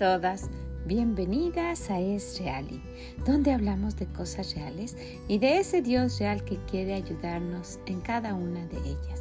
todas. 0.00 0.48
Bienvenidas 0.86 1.90
a 1.90 2.00
Es 2.00 2.40
Reali, 2.40 2.80
donde 3.26 3.52
hablamos 3.52 3.96
de 3.96 4.06
cosas 4.06 4.54
reales 4.54 4.96
y 5.28 5.36
de 5.36 5.58
ese 5.58 5.82
Dios 5.82 6.18
real 6.18 6.42
que 6.42 6.56
quiere 6.70 6.94
ayudarnos 6.94 7.78
en 7.84 8.00
cada 8.00 8.32
una 8.32 8.64
de 8.68 8.78
ellas. 8.78 9.20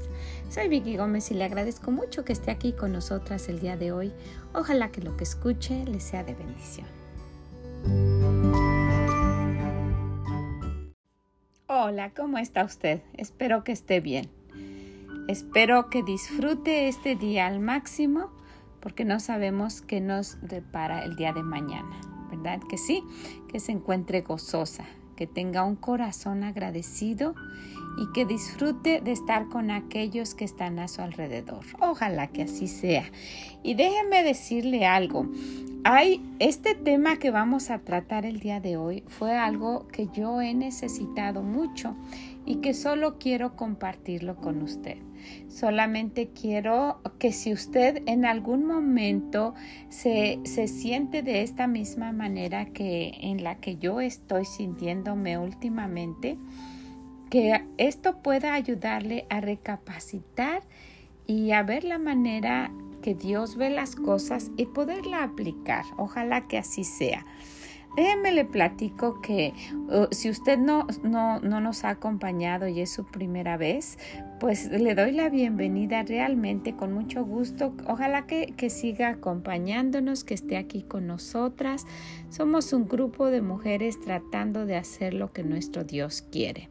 Soy 0.49 0.69
Vicky 0.69 0.95
Gómez 0.95 1.31
y 1.31 1.33
le 1.33 1.43
agradezco 1.43 1.91
mucho 1.91 2.23
que 2.23 2.31
esté 2.31 2.51
aquí 2.51 2.71
con 2.71 2.93
nosotras 2.93 3.49
el 3.49 3.59
día 3.59 3.75
de 3.75 3.91
hoy. 3.91 4.13
Ojalá 4.53 4.89
que 4.89 5.01
lo 5.01 5.17
que 5.17 5.25
escuche 5.25 5.83
le 5.83 5.99
sea 5.99 6.23
de 6.23 6.33
bendición. 6.33 6.87
Hola, 11.67 12.13
¿cómo 12.15 12.37
está 12.37 12.63
usted? 12.63 13.01
Espero 13.17 13.65
que 13.65 13.73
esté 13.73 13.99
bien. 13.99 14.29
Espero 15.27 15.89
que 15.89 16.03
disfrute 16.03 16.87
este 16.87 17.17
día 17.17 17.47
al 17.47 17.59
máximo 17.59 18.38
porque 18.81 19.05
no 19.05 19.19
sabemos 19.19 19.81
qué 19.81 20.01
nos 20.01 20.37
depara 20.41 21.03
el 21.03 21.15
día 21.15 21.33
de 21.33 21.43
mañana, 21.43 21.99
¿verdad? 22.29 22.59
Que 22.69 22.77
sí, 22.77 23.03
que 23.47 23.59
se 23.59 23.71
encuentre 23.71 24.21
gozosa, 24.21 24.85
que 25.15 25.27
tenga 25.27 25.63
un 25.63 25.75
corazón 25.75 26.43
agradecido 26.43 27.35
y 27.97 28.11
que 28.13 28.25
disfrute 28.25 29.01
de 29.01 29.11
estar 29.11 29.49
con 29.49 29.71
aquellos 29.71 30.35
que 30.35 30.45
están 30.45 30.79
a 30.79 30.87
su 30.87 31.01
alrededor. 31.01 31.65
Ojalá 31.79 32.27
que 32.27 32.43
así 32.43 32.67
sea. 32.67 33.03
Y 33.63 33.73
déjeme 33.73 34.23
decirle 34.23 34.85
algo. 34.85 35.27
Hay 35.83 36.21
este 36.39 36.75
tema 36.75 37.17
que 37.17 37.31
vamos 37.31 37.69
a 37.69 37.79
tratar 37.79 38.25
el 38.25 38.39
día 38.39 38.59
de 38.59 38.77
hoy 38.77 39.03
fue 39.07 39.37
algo 39.37 39.87
que 39.87 40.07
yo 40.13 40.41
he 40.41 40.53
necesitado 40.53 41.41
mucho 41.41 41.95
y 42.45 42.57
que 42.57 42.73
solo 42.73 43.17
quiero 43.17 43.55
compartirlo 43.55 44.35
con 44.35 44.61
usted. 44.61 44.97
Solamente 45.47 46.29
quiero 46.29 47.01
que 47.19 47.31
si 47.31 47.53
usted 47.53 48.03
en 48.05 48.25
algún 48.25 48.65
momento 48.65 49.53
se, 49.89 50.39
se 50.43 50.67
siente 50.67 51.21
de 51.23 51.41
esta 51.41 51.67
misma 51.67 52.11
manera 52.11 52.65
que 52.65 53.11
en 53.21 53.43
la 53.43 53.55
que 53.55 53.77
yo 53.77 54.01
estoy 54.01 54.45
sintiéndome 54.45 55.37
últimamente, 55.37 56.37
que 57.29 57.63
esto 57.77 58.21
pueda 58.21 58.53
ayudarle 58.53 59.25
a 59.29 59.39
recapacitar 59.39 60.63
y 61.27 61.51
a 61.51 61.63
ver 61.63 61.83
la 61.83 61.99
manera 61.99 62.71
que 63.01 63.13
Dios 63.13 63.55
ve 63.55 63.69
las 63.69 63.95
cosas 63.95 64.51
y 64.57 64.65
poderla 64.65 65.23
aplicar. 65.23 65.85
Ojalá 65.97 66.47
que 66.47 66.57
así 66.57 66.83
sea. 66.83 67.25
Déjeme 67.95 68.31
le 68.31 68.45
platico 68.45 69.21
que 69.21 69.53
uh, 69.89 70.07
si 70.11 70.29
usted 70.29 70.57
no, 70.57 70.87
no, 71.03 71.39
no, 71.39 71.59
nos 71.59 71.83
ha 71.83 71.89
acompañado 71.89 72.67
y 72.67 72.81
es 72.81 72.91
su 72.91 73.05
primera 73.05 73.57
vez, 73.57 73.97
pues 74.39 74.71
le 74.71 74.95
doy 74.95 75.11
la 75.11 75.29
bienvenida 75.29 76.03
realmente 76.03 76.75
con 76.75 76.93
mucho 76.93 77.25
gusto. 77.25 77.73
Ojalá 77.87 78.25
que, 78.25 78.53
que 78.55 78.69
siga 78.69 79.09
acompañándonos, 79.09 80.23
que 80.23 80.33
esté 80.33 80.57
aquí 80.57 80.83
con 80.83 81.07
nosotras. 81.07 81.85
Somos 82.29 82.71
un 82.71 82.87
grupo 82.87 83.27
de 83.27 83.41
mujeres 83.41 83.99
tratando 83.99 84.65
de 84.65 84.77
hacer 84.77 85.13
lo 85.13 85.33
que 85.33 85.43
nuestro 85.43 85.83
Dios 85.83 86.21
quiere. 86.21 86.69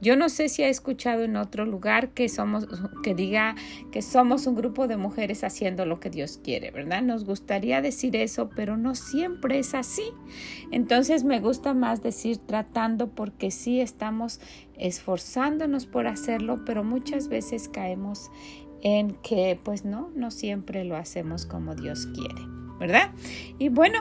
Yo 0.00 0.16
no 0.16 0.28
sé 0.28 0.48
si 0.48 0.62
ha 0.62 0.68
escuchado 0.68 1.24
en 1.24 1.36
otro 1.36 1.64
lugar 1.64 2.10
que 2.10 2.28
somos, 2.28 2.66
que 3.02 3.14
diga 3.14 3.54
que 3.90 4.02
somos 4.02 4.46
un 4.46 4.54
grupo 4.54 4.86
de 4.86 4.98
mujeres 4.98 5.42
haciendo 5.42 5.86
lo 5.86 6.00
que 6.00 6.10
Dios 6.10 6.38
quiere, 6.42 6.70
¿verdad? 6.70 7.02
Nos 7.02 7.24
gustaría 7.24 7.80
decir 7.80 8.14
eso, 8.14 8.50
pero 8.54 8.76
no 8.76 8.94
siempre 8.94 9.58
es 9.58 9.74
así. 9.74 10.04
Entonces 10.70 11.24
me 11.24 11.40
gusta 11.40 11.72
más 11.72 12.02
decir 12.02 12.36
tratando 12.38 13.08
porque 13.08 13.50
sí 13.50 13.80
estamos 13.80 14.40
esforzándonos 14.78 15.86
por 15.86 16.06
hacerlo, 16.06 16.64
pero 16.64 16.84
muchas 16.84 17.28
veces 17.28 17.68
caemos 17.68 18.30
en 18.82 19.14
que 19.22 19.58
pues 19.62 19.84
no, 19.84 20.10
no 20.14 20.30
siempre 20.30 20.84
lo 20.84 20.96
hacemos 20.96 21.46
como 21.46 21.74
Dios 21.74 22.06
quiere, 22.14 22.42
¿verdad? 22.78 23.10
Y 23.58 23.68
bueno, 23.68 24.00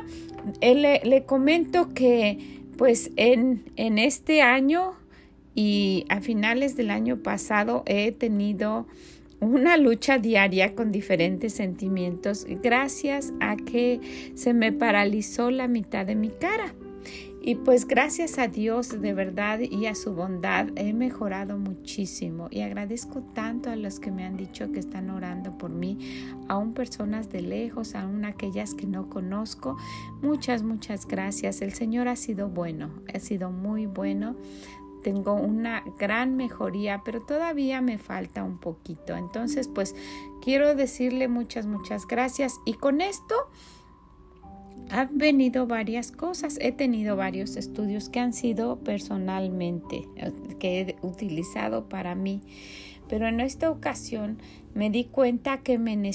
le, 0.62 1.02
le 1.04 1.26
comento 1.26 1.90
que 1.94 2.62
pues 2.78 3.12
en, 3.16 3.72
en 3.78 3.98
este 3.98 4.42
año 4.42 4.94
y 5.56 6.06
a 6.10 6.20
finales 6.20 6.76
del 6.76 6.92
año 6.92 7.24
pasado 7.24 7.84
he 7.86 8.12
tenido 8.12 8.88
una 9.40 9.78
lucha 9.78 10.18
diaria 10.18 10.76
con 10.76 10.92
diferentes 10.92 11.54
sentimientos 11.54 12.46
gracias 12.64 13.34
a 13.40 13.56
que 13.56 14.32
se 14.36 14.54
me 14.54 14.72
paralizó 14.72 15.52
la 15.52 15.68
mitad 15.68 16.06
de 16.06 16.16
mi 16.16 16.30
cara. 16.30 16.74
Y 17.48 17.54
pues 17.54 17.88
gracias 17.88 18.40
a 18.40 18.48
Dios 18.48 19.00
de 19.00 19.14
verdad 19.14 19.60
y 19.60 19.86
a 19.86 19.94
su 19.94 20.16
bondad 20.16 20.70
he 20.76 20.94
mejorado 20.94 21.60
muchísimo 21.60 22.48
y 22.50 22.62
agradezco 22.62 23.22
tanto 23.22 23.70
a 23.70 23.76
los 23.76 24.00
que 24.00 24.10
me 24.10 24.26
han 24.26 24.36
dicho 24.36 24.72
que 24.72 24.80
están 24.80 25.12
orando 25.12 25.56
por 25.56 25.70
mí, 25.70 26.00
aún 26.48 26.74
personas 26.74 27.30
de 27.30 27.44
lejos, 27.44 27.94
aún 27.94 28.26
aquellas 28.26 28.74
que 28.74 28.88
no 28.88 29.12
conozco. 29.12 29.78
Muchas, 30.24 30.64
muchas 30.64 31.06
gracias. 31.06 31.62
El 31.62 31.74
Señor 31.74 32.08
ha 32.08 32.16
sido 32.16 32.50
bueno, 32.50 32.90
ha 33.14 33.20
sido 33.20 33.52
muy 33.52 33.86
bueno 33.86 34.36
tengo 35.04 35.34
una 35.36 35.84
gran 36.00 36.36
mejoría, 36.36 37.04
pero 37.06 37.22
todavía 37.22 37.80
me 37.80 38.00
falta 38.00 38.44
un 38.44 38.58
poquito. 38.58 39.16
Entonces, 39.16 39.68
pues 39.68 39.94
quiero 40.42 40.74
decirle 40.74 41.28
muchas, 41.28 41.68
muchas 41.68 42.08
gracias. 42.08 42.60
Y 42.66 42.74
con 42.74 43.02
esto 43.02 43.36
han 44.90 45.18
venido 45.18 45.68
varias 45.68 46.12
cosas. 46.12 46.58
He 46.62 46.72
tenido 46.72 47.16
varios 47.16 47.56
estudios 47.56 48.10
que 48.10 48.20
han 48.20 48.34
sido 48.34 48.80
personalmente, 48.80 50.04
eh, 50.16 50.32
que 50.60 50.82
he 50.82 50.96
utilizado 51.02 51.90
para 51.90 52.16
mí. 52.16 52.42
Pero 53.08 53.28
en 53.28 53.40
esta 53.40 53.70
ocasión 53.70 54.40
me 54.74 54.90
di 54.90 55.06
cuenta 55.06 55.60
que, 55.60 55.78
me 55.78 56.12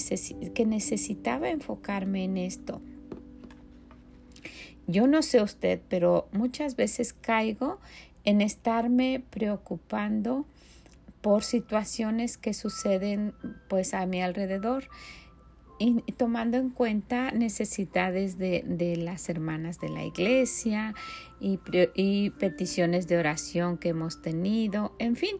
que 0.53 0.65
necesitaba 0.65 1.49
enfocarme 1.49 2.23
en 2.23 2.37
esto. 2.37 2.81
Yo 4.87 5.07
no 5.07 5.21
sé 5.21 5.41
usted, 5.41 5.79
pero 5.87 6.27
muchas 6.31 6.75
veces 6.75 7.13
caigo 7.13 7.79
en 8.25 8.41
estarme 8.41 9.23
preocupando 9.29 10.45
por 11.21 11.43
situaciones 11.43 12.37
que 12.37 12.53
suceden 12.53 13.33
pues 13.69 13.93
a 13.93 14.05
mi 14.05 14.21
alrededor 14.21 14.85
tomando 16.17 16.57
en 16.57 16.69
cuenta 16.69 17.31
necesidades 17.31 18.37
de, 18.37 18.63
de 18.65 18.95
las 18.97 19.29
hermanas 19.29 19.79
de 19.79 19.89
la 19.89 20.03
iglesia 20.03 20.93
y, 21.39 21.59
y, 21.95 22.29
peticiones 22.31 23.07
de 23.07 23.17
oración 23.17 23.77
que 23.77 23.89
hemos 23.89 24.21
tenido, 24.21 24.95
en 24.99 25.15
fin, 25.15 25.37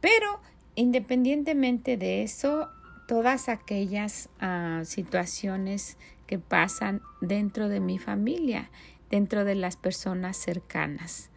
pero 0.00 0.40
independientemente 0.74 1.96
de 1.96 2.22
eso, 2.22 2.68
todas 3.06 3.48
aquellas 3.48 4.30
uh, 4.40 4.84
situaciones 4.84 5.98
que 6.26 6.38
pasan 6.38 7.02
dentro 7.20 7.68
de 7.68 7.80
mi 7.80 7.98
familia, 7.98 8.70
dentro 9.10 9.44
de 9.44 9.54
las 9.54 9.76
personas 9.76 10.36
cercanas 10.36 11.30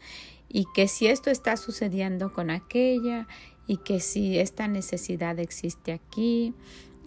y 0.49 0.65
que 0.73 0.87
si 0.87 1.07
esto 1.07 1.29
está 1.29 1.57
sucediendo 1.57 2.31
con 2.33 2.49
aquella 2.49 3.27
y 3.67 3.77
que 3.77 3.99
si 3.99 4.39
esta 4.39 4.67
necesidad 4.67 5.39
existe 5.39 5.91
aquí 5.91 6.53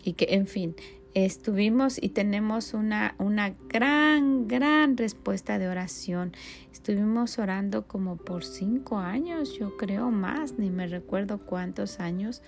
y 0.05 0.13
que 0.13 0.27
en 0.31 0.47
fin 0.47 0.77
estuvimos 1.15 2.03
y 2.03 2.11
tenemos 2.11 2.75
una, 2.75 3.15
una 3.19 3.55
gran, 3.69 4.49
gran 4.49 4.97
respuesta 4.97 5.59
de 5.59 5.69
oración. 5.69 6.33
Estuvimos 6.73 7.39
orando 7.39 7.87
como 7.87 8.17
por 8.17 8.45
cinco 8.45 8.99
años, 8.99 9.59
yo 9.59 9.77
creo 9.77 10.11
más, 10.11 10.59
ni 10.59 10.71
me 10.71 10.87
recuerdo 10.87 11.39
cuántos 11.39 12.01
años, 12.01 12.43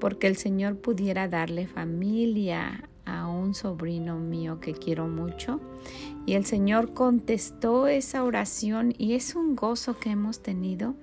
porque 0.00 0.26
el 0.26 0.36
Señor 0.36 0.76
pudiera 0.78 1.28
darle 1.28 1.66
familia 1.66 2.88
sobrino 3.54 4.18
mío 4.18 4.60
que 4.60 4.74
quiero 4.74 5.08
mucho 5.08 5.60
y 6.26 6.34
el 6.34 6.46
Señor 6.46 6.94
contestó 6.94 7.86
esa 7.86 8.24
oración 8.24 8.94
y 8.96 9.14
es 9.14 9.34
un 9.34 9.56
gozo 9.56 9.98
que 9.98 10.10
hemos 10.10 10.40
tenido. 10.40 10.94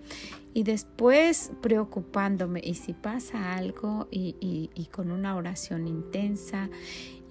Y 0.54 0.64
después 0.64 1.52
preocupándome, 1.62 2.60
y 2.62 2.74
si 2.74 2.94
pasa 2.94 3.54
algo 3.54 4.08
y, 4.12 4.36
y, 4.42 4.70
y 4.76 4.88
con 4.88 5.12
una 5.12 5.36
oración 5.36 5.88
intensa 5.88 6.70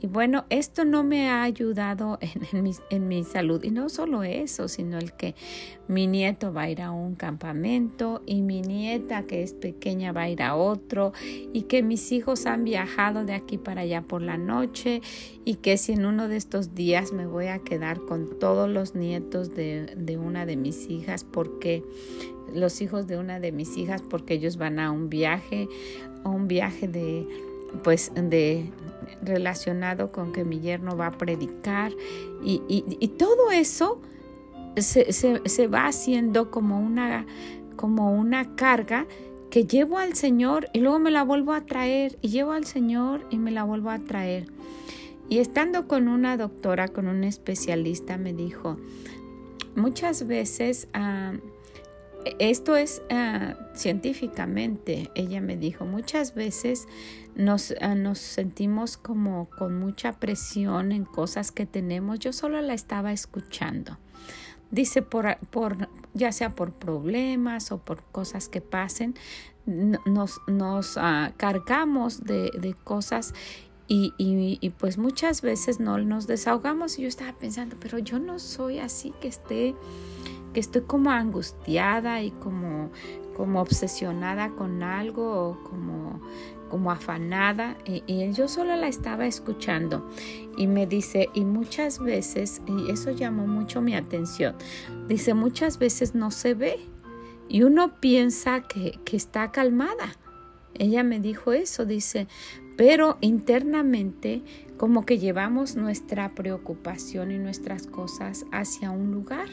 y 0.02 0.06
bueno, 0.06 0.46
esto 0.48 0.86
no 0.86 1.04
me 1.04 1.28
ha 1.28 1.42
ayudado 1.42 2.18
en, 2.52 2.62
mi, 2.62 2.72
en, 2.88 3.08
mi, 3.08 3.22
salud. 3.22 3.62
Y 3.62 3.70
no 3.70 3.88
solo 3.88 4.22
eso, 4.22 4.66
sino 4.66 4.98
el 4.98 5.12
que 5.12 5.34
mi 5.88 6.06
nieto 6.06 6.52
va 6.52 6.62
a 6.62 6.70
ir 6.70 6.80
a 6.80 6.90
un 6.90 7.14
campamento 7.16 8.22
y 8.24 8.40
mi 8.40 8.62
nieta 8.62 9.24
que 9.24 9.42
es 9.42 9.52
pequeña 9.52 10.12
va 10.12 10.22
a 10.22 10.30
ir 10.30 10.42
a 10.42 10.56
otro 10.56 11.12
y 11.52 11.62
que 11.62 11.82
mis 11.82 12.12
hijos 12.12 12.46
han 12.46 12.64
viajado 12.64 13.24
de 13.24 13.34
aquí 13.34 13.58
para 13.58 13.82
allá 13.82 14.00
por 14.02 14.22
la 14.22 14.38
noche 14.38 15.02
y 15.44 15.56
que 15.56 15.76
si 15.76 15.92
en 15.92 16.06
uno 16.06 16.28
de 16.28 16.36
estos 16.36 16.74
días 16.74 17.12
me 17.12 17.26
voy 17.26 17.48
a 17.48 17.58
quedar 17.58 18.00
con 18.00 18.38
todos 18.38 18.70
los 18.70 18.94
nietos 18.94 19.54
de, 19.54 19.94
de 19.96 20.16
una 20.16 20.46
de 20.46 20.56
mis 20.56 20.88
hijas 20.88 21.24
porque 21.24 21.82
los 22.54 22.80
hijos 22.80 23.06
de 23.06 23.18
una 23.18 23.40
de 23.40 23.52
mis 23.52 23.76
hijas 23.76 24.02
porque 24.02 24.34
ellos 24.34 24.56
van 24.56 24.78
a 24.78 24.90
un 24.92 25.10
viaje, 25.10 25.68
a 26.24 26.28
un 26.28 26.48
viaje 26.48 26.88
de 26.88 27.26
pues 27.82 28.12
de 28.14 28.70
relacionado 29.22 30.12
con 30.12 30.32
que 30.32 30.44
mi 30.44 30.60
yerno 30.60 30.96
va 30.96 31.08
a 31.08 31.10
predicar 31.12 31.92
y, 32.42 32.62
y, 32.68 33.08
todo 33.08 33.50
eso 33.50 34.00
se, 34.76 35.12
se, 35.12 35.40
se, 35.44 35.66
va 35.66 35.86
haciendo 35.86 36.50
como 36.50 36.80
una, 36.80 37.26
como 37.76 38.12
una 38.12 38.56
carga 38.56 39.06
que 39.50 39.66
llevo 39.66 39.98
al 39.98 40.14
Señor 40.14 40.68
y 40.72 40.80
luego 40.80 40.98
me 40.98 41.10
la 41.10 41.22
vuelvo 41.22 41.52
a 41.52 41.66
traer 41.66 42.18
y 42.22 42.28
llevo 42.28 42.52
al 42.52 42.64
Señor 42.64 43.26
y 43.30 43.36
me 43.36 43.50
la 43.50 43.64
vuelvo 43.64 43.90
a 43.90 43.98
traer. 43.98 44.46
Y 45.28 45.38
estando 45.38 45.86
con 45.86 46.08
una 46.08 46.36
doctora, 46.36 46.88
con 46.88 47.06
un 47.06 47.24
especialista, 47.24 48.16
me 48.16 48.32
dijo, 48.32 48.78
muchas 49.76 50.26
veces, 50.26 50.88
ah, 50.92 51.34
esto 52.38 52.76
es 52.76 53.02
ah, 53.10 53.54
científicamente, 53.74 55.10
ella 55.14 55.40
me 55.40 55.56
dijo, 55.56 55.84
muchas 55.84 56.34
veces 56.34 56.86
nos, 57.34 57.74
ah, 57.80 57.94
nos 57.94 58.18
sentimos 58.18 58.96
como 58.96 59.48
con 59.50 59.78
mucha 59.78 60.12
presión 60.12 60.92
en 60.92 61.04
cosas 61.04 61.52
que 61.52 61.66
tenemos. 61.66 62.18
Yo 62.18 62.32
solo 62.32 62.60
la 62.60 62.74
estaba 62.74 63.12
escuchando. 63.12 63.98
Dice, 64.70 65.02
por, 65.02 65.36
por, 65.48 65.88
ya 66.14 66.32
sea 66.32 66.50
por 66.50 66.72
problemas 66.72 67.72
o 67.72 67.78
por 67.78 68.02
cosas 68.04 68.48
que 68.48 68.60
pasen, 68.60 69.14
nos, 69.66 70.40
nos 70.46 70.98
cargamos 71.36 72.24
de, 72.24 72.50
de 72.58 72.74
cosas 72.74 73.34
y, 73.92 74.14
y, 74.18 74.70
pues 74.70 74.98
muchas 74.98 75.42
veces 75.42 75.80
no 75.80 75.98
nos 75.98 76.28
desahogamos 76.28 76.96
y 76.96 77.02
yo 77.02 77.08
estaba 77.08 77.32
pensando, 77.32 77.74
pero 77.80 77.98
yo 77.98 78.20
no 78.20 78.38
soy 78.38 78.78
así 78.78 79.12
que 79.20 79.26
esté, 79.26 79.74
que 80.52 80.60
estoy 80.60 80.82
como 80.82 81.10
angustiada 81.10 82.22
y 82.22 82.30
como, 82.30 82.90
como 83.36 83.60
obsesionada 83.60 84.50
con 84.50 84.82
algo 84.82 85.50
o 85.50 85.64
como, 85.64 86.20
como 86.68 86.90
afanada 86.90 87.76
y, 87.84 88.02
y, 88.06 88.32
yo 88.32 88.48
solo 88.48 88.76
la 88.76 88.88
estaba 88.88 89.26
escuchando 89.26 90.08
y 90.56 90.66
me 90.66 90.86
dice, 90.86 91.28
y 91.34 91.44
muchas 91.44 91.98
veces, 91.98 92.62
y 92.66 92.90
eso 92.90 93.10
llamó 93.10 93.46
mucho 93.46 93.80
mi 93.80 93.94
atención, 93.94 94.54
dice, 95.08 95.34
muchas 95.34 95.78
veces 95.78 96.14
no 96.14 96.30
se 96.30 96.54
ve 96.54 96.78
y 97.48 97.64
uno 97.64 98.00
piensa 98.00 98.62
que, 98.62 98.98
que 99.04 99.16
está 99.16 99.50
calmada. 99.50 100.16
Ella 100.74 101.02
me 101.02 101.18
dijo 101.18 101.52
eso, 101.52 101.84
dice, 101.84 102.28
pero 102.76 103.18
internamente 103.20 104.42
como 104.78 105.04
que 105.04 105.18
llevamos 105.18 105.76
nuestra 105.76 106.34
preocupación 106.34 107.32
y 107.32 107.38
nuestras 107.38 107.86
cosas 107.86 108.46
hacia 108.52 108.90
un 108.90 109.10
lugar. 109.10 109.48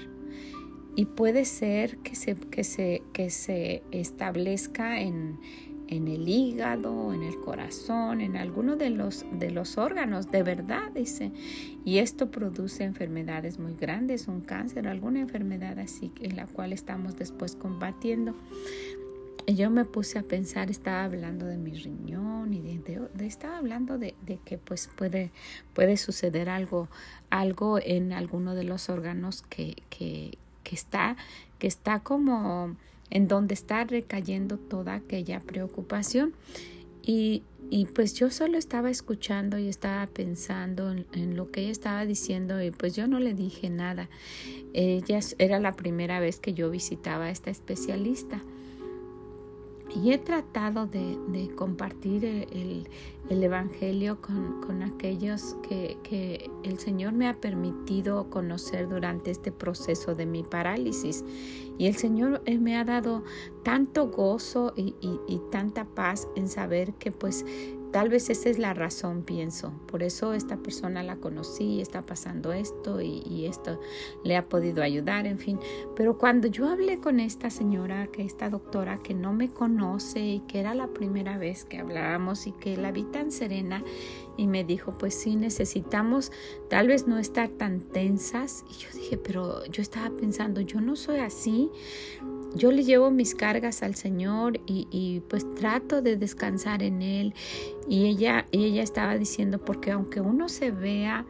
Y 0.97 1.05
puede 1.05 1.45
ser 1.45 1.97
que 1.99 2.15
se, 2.15 2.35
que 2.35 2.63
se, 2.63 3.03
que 3.13 3.29
se 3.29 3.83
establezca 3.91 4.99
en, 4.99 5.39
en 5.87 6.07
el 6.07 6.27
hígado, 6.27 7.13
en 7.13 7.21
el 7.21 7.39
corazón, 7.39 8.19
en 8.19 8.35
alguno 8.35 8.75
de 8.77 8.89
los, 8.89 9.23
de 9.31 9.51
los 9.51 9.77
órganos, 9.77 10.31
de 10.31 10.41
verdad, 10.41 10.91
dice. 10.93 11.31
Y 11.85 11.99
esto 11.99 12.31
produce 12.31 12.83
enfermedades 12.83 13.59
muy 13.59 13.75
grandes, 13.75 14.27
un 14.27 14.41
cáncer, 14.41 14.87
alguna 14.87 15.19
enfermedad 15.19 15.77
así 15.77 16.11
en 16.19 16.35
la 16.35 16.47
cual 16.47 16.73
estamos 16.73 17.15
después 17.15 17.55
combatiendo 17.55 18.35
yo 19.55 19.69
me 19.69 19.85
puse 19.85 20.19
a 20.19 20.23
pensar, 20.23 20.69
estaba 20.69 21.05
hablando 21.05 21.45
de 21.45 21.57
mi 21.57 21.71
riñón 21.71 22.53
y 22.53 22.77
de, 22.79 23.07
estaba 23.21 23.57
hablando 23.57 23.97
de, 23.97 24.13
que 24.43 24.57
pues 24.57 24.89
puede, 24.93 25.31
puede 25.73 25.95
suceder 25.95 26.49
algo, 26.49 26.89
algo 27.29 27.79
en 27.81 28.11
alguno 28.11 28.55
de 28.55 28.65
los 28.65 28.89
órganos 28.89 29.43
que, 29.43 29.83
que, 29.89 30.37
que 30.67 30.75
está, 30.75 31.15
que 31.59 31.67
está 31.67 32.01
como 32.01 32.75
en 33.09 33.29
donde 33.29 33.53
está 33.53 33.85
recayendo 33.85 34.57
toda 34.57 34.95
aquella 34.95 35.39
preocupación. 35.39 36.33
Y, 37.01 37.43
y, 37.69 37.85
pues 37.85 38.15
yo 38.15 38.29
solo 38.29 38.57
estaba 38.57 38.89
escuchando 38.89 39.57
y 39.57 39.69
estaba 39.69 40.05
pensando 40.07 40.91
en, 40.91 41.05
en, 41.13 41.37
lo 41.37 41.49
que 41.51 41.61
ella 41.61 41.71
estaba 41.71 42.05
diciendo 42.05 42.61
y 42.61 42.71
pues 42.71 42.97
yo 42.97 43.07
no 43.07 43.19
le 43.19 43.33
dije 43.33 43.69
nada. 43.69 44.09
Ella 44.73 45.19
era 45.37 45.59
la 45.59 45.71
primera 45.71 46.19
vez 46.19 46.41
que 46.41 46.53
yo 46.53 46.69
visitaba 46.69 47.25
a 47.25 47.29
esta 47.29 47.49
especialista. 47.49 48.41
Y 50.03 50.11
he 50.11 50.19
tratado 50.19 50.85
de, 50.85 51.17
compartir 51.55 52.23
el, 52.25 52.87
Evangelio 53.29 54.19
con, 54.21 54.83
aquellos 54.83 55.55
que, 55.67 56.49
el 56.63 56.77
Señor 56.79 57.13
me 57.13 57.27
ha 57.27 57.33
permitido 57.33 58.29
conocer 58.29 58.87
durante 58.87 59.31
este 59.31 59.51
proceso 59.51 60.13
de 60.13 60.25
mi 60.25 60.43
parálisis. 60.43 61.25
Y 61.79 61.87
el 61.87 61.95
Señor 61.95 62.41
eh, 62.45 62.57
me 62.57 62.77
ha 62.77 62.83
dado 62.83 63.23
tanto 63.63 64.07
gozo 64.07 64.73
y 64.75 65.41
tanta 65.51 65.85
paz 65.85 66.27
en 66.35 66.47
saber 66.47 66.93
que 66.93 67.11
pues 67.11 67.45
Tal 67.91 68.09
vez 68.09 68.29
esa 68.29 68.49
es 68.49 68.59
la 68.59 68.73
razón, 68.73 69.23
pienso. 69.23 69.71
Por 69.87 70.03
eso 70.03 70.33
esta 70.33 70.57
persona 70.57 71.03
la 71.03 71.17
conocí, 71.17 71.79
está 71.79 72.05
pasando 72.05 72.51
esto 72.51 73.01
y, 73.01 73.45
esto 73.45 73.79
le 74.23 74.35
ha 74.35 74.49
podido 74.49 74.83
ayudar, 74.83 75.25
en 75.25 75.39
fin. 75.39 75.59
Pero 75.95 76.17
cuando 76.17 76.47
yo 76.47 76.67
hablé 76.67 76.99
con 76.99 77.19
esta 77.19 77.49
señora, 77.49 78.07
que 78.07 78.23
esta 78.23 78.49
doctora 78.49 78.97
que 78.97 79.13
no 79.13 79.31
me 79.31 79.49
conoce 79.49 80.19
y 80.19 80.39
que 80.41 80.59
era 80.59 80.75
la 80.75 80.87
primera 80.87 81.37
vez 81.37 81.63
que 81.63 81.77
hablábamos 81.77 82.45
y 82.45 82.51
que 82.51 82.75
la 82.75 82.91
vi 82.91 83.03
tan 83.03 83.31
serena 83.31 83.83
y 84.35 84.47
me 84.47 84.63
dijo, 84.63 84.97
pues 84.97 85.15
sí, 85.15 85.35
necesitamos 85.35 86.31
tal 86.69 86.87
vez 86.87 87.07
no 87.07 87.17
estar 87.17 87.49
tan 87.49 87.79
tensas. 87.79 88.65
Y 88.69 88.73
yo 88.73 88.89
dije, 88.93 89.17
pero 89.17 89.65
yo 89.65 89.81
estaba 89.81 90.09
pensando, 90.09 90.61
yo 90.61 90.81
no 90.81 90.95
soy 90.95 91.19
así 91.19 91.71
yo 92.57 92.71
le 92.71 92.83
llevo 92.83 93.11
mis 93.11 93.35
cargas 93.35 93.83
al 93.83 93.95
Señor 93.95 94.59
y, 94.65 95.21
pues 95.29 95.45
trato 95.55 96.01
de 96.01 96.17
descansar 96.17 96.83
en 96.83 97.01
Él. 97.01 97.33
Y 97.87 98.05
ella, 98.05 98.45
y 98.51 98.65
ella 98.65 98.83
estaba 98.83 99.17
diciendo, 99.17 99.63
porque 99.63 99.91
aunque 99.91 100.21
uno 100.21 100.49
se 100.49 100.71
vea 100.71 101.25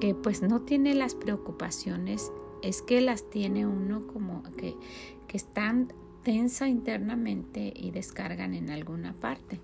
que 0.00 0.14
pues 0.14 0.42
no 0.42 0.62
tiene 0.62 0.94
las 0.94 1.14
preocupaciones, 1.14 2.32
es 2.62 2.82
que 2.82 3.00
las 3.00 3.28
tiene 3.28 3.66
uno 3.66 4.06
como 4.06 4.42
que, 4.56 4.74
que 5.28 5.36
están 5.36 5.92
tensa 6.26 6.68
internamente 6.68 7.72
y 7.72 7.92
descargan 7.92 8.52
en 8.54 8.70
alguna 8.70 9.12
parte. 9.12 9.60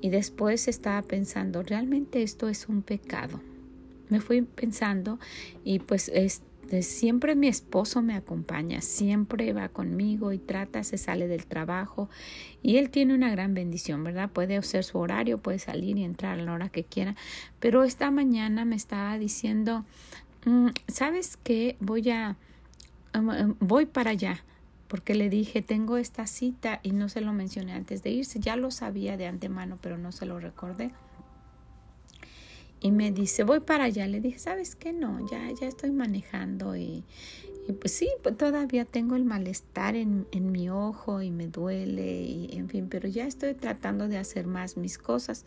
Y 0.00 0.10
después 0.10 0.68
estaba 0.68 1.02
pensando, 1.02 1.64
realmente 1.64 2.22
esto 2.22 2.48
es 2.48 2.68
un 2.68 2.82
pecado. 2.82 3.40
Me 4.08 4.20
fui 4.20 4.42
pensando 4.42 5.18
y 5.64 5.80
pues 5.80 6.08
es, 6.08 6.42
siempre 6.82 7.34
mi 7.34 7.48
esposo 7.48 8.02
me 8.02 8.14
acompaña, 8.14 8.80
siempre 8.80 9.52
va 9.52 9.68
conmigo 9.68 10.32
y 10.32 10.38
trata, 10.38 10.84
se 10.84 10.98
sale 10.98 11.28
del 11.28 11.46
trabajo 11.46 12.08
y 12.62 12.76
él 12.76 12.90
tiene 12.90 13.14
una 13.14 13.30
gran 13.30 13.54
bendición, 13.54 14.04
¿verdad? 14.04 14.30
Puede 14.30 14.56
hacer 14.56 14.84
su 14.84 14.98
horario, 14.98 15.38
puede 15.38 15.58
salir 15.58 15.98
y 15.98 16.04
entrar 16.04 16.38
a 16.38 16.42
la 16.42 16.52
hora 16.52 16.68
que 16.68 16.84
quiera. 16.84 17.16
Pero 17.58 17.84
esta 17.84 18.10
mañana 18.10 18.64
me 18.64 18.76
estaba 18.76 19.18
diciendo, 19.18 19.84
mm, 20.44 20.68
¿sabes 20.88 21.36
qué? 21.42 21.76
Voy 21.80 22.10
a, 22.10 22.36
voy 23.60 23.86
para 23.86 24.10
allá 24.10 24.44
porque 24.90 25.14
le 25.14 25.30
dije, 25.30 25.62
tengo 25.62 25.96
esta 25.98 26.26
cita 26.26 26.80
y 26.82 26.90
no 26.90 27.08
se 27.08 27.20
lo 27.20 27.32
mencioné 27.32 27.74
antes 27.74 28.02
de 28.02 28.10
irse, 28.10 28.40
ya 28.40 28.56
lo 28.56 28.72
sabía 28.72 29.16
de 29.16 29.28
antemano, 29.28 29.78
pero 29.80 29.98
no 29.98 30.10
se 30.10 30.26
lo 30.26 30.40
recordé. 30.40 30.90
Y 32.80 32.92
me 32.92 33.12
dice, 33.12 33.44
voy 33.44 33.60
para 33.60 33.84
allá. 33.84 34.06
Le 34.06 34.20
dije, 34.20 34.38
¿sabes 34.38 34.74
qué? 34.74 34.92
No, 34.92 35.26
ya, 35.30 35.50
ya 35.52 35.66
estoy 35.66 35.90
manejando 35.90 36.76
y, 36.76 37.04
pues 37.80 37.92
sí, 37.92 38.08
pues 38.22 38.36
todavía 38.36 38.84
tengo 38.84 39.16
el 39.16 39.24
malestar 39.24 39.94
en, 39.94 40.26
en, 40.32 40.50
mi 40.50 40.70
ojo 40.70 41.22
y 41.22 41.30
me 41.30 41.46
duele 41.46 42.22
y 42.22 42.56
en 42.56 42.68
fin, 42.68 42.88
pero 42.88 43.08
ya 43.08 43.26
estoy 43.26 43.54
tratando 43.54 44.08
de 44.08 44.18
hacer 44.18 44.46
más 44.46 44.76
mis 44.76 44.98
cosas. 44.98 45.44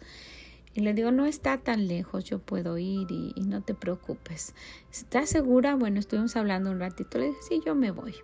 Y 0.75 0.81
le 0.81 0.93
digo, 0.93 1.11
no 1.11 1.25
está 1.25 1.57
tan 1.57 1.87
lejos, 1.87 2.23
yo 2.23 2.39
puedo 2.39 2.77
ir 2.77 3.07
y, 3.11 3.33
y 3.35 3.41
no 3.41 3.61
te 3.61 3.73
preocupes. 3.73 4.55
¿Estás 4.91 5.29
segura? 5.29 5.75
Bueno, 5.75 5.99
estuvimos 5.99 6.35
hablando 6.35 6.71
un 6.71 6.79
ratito. 6.79 7.17
Le 7.17 7.27
dije, 7.27 7.39
sí, 7.47 7.61
yo 7.65 7.75
me 7.75 7.91
voy. 7.91 8.15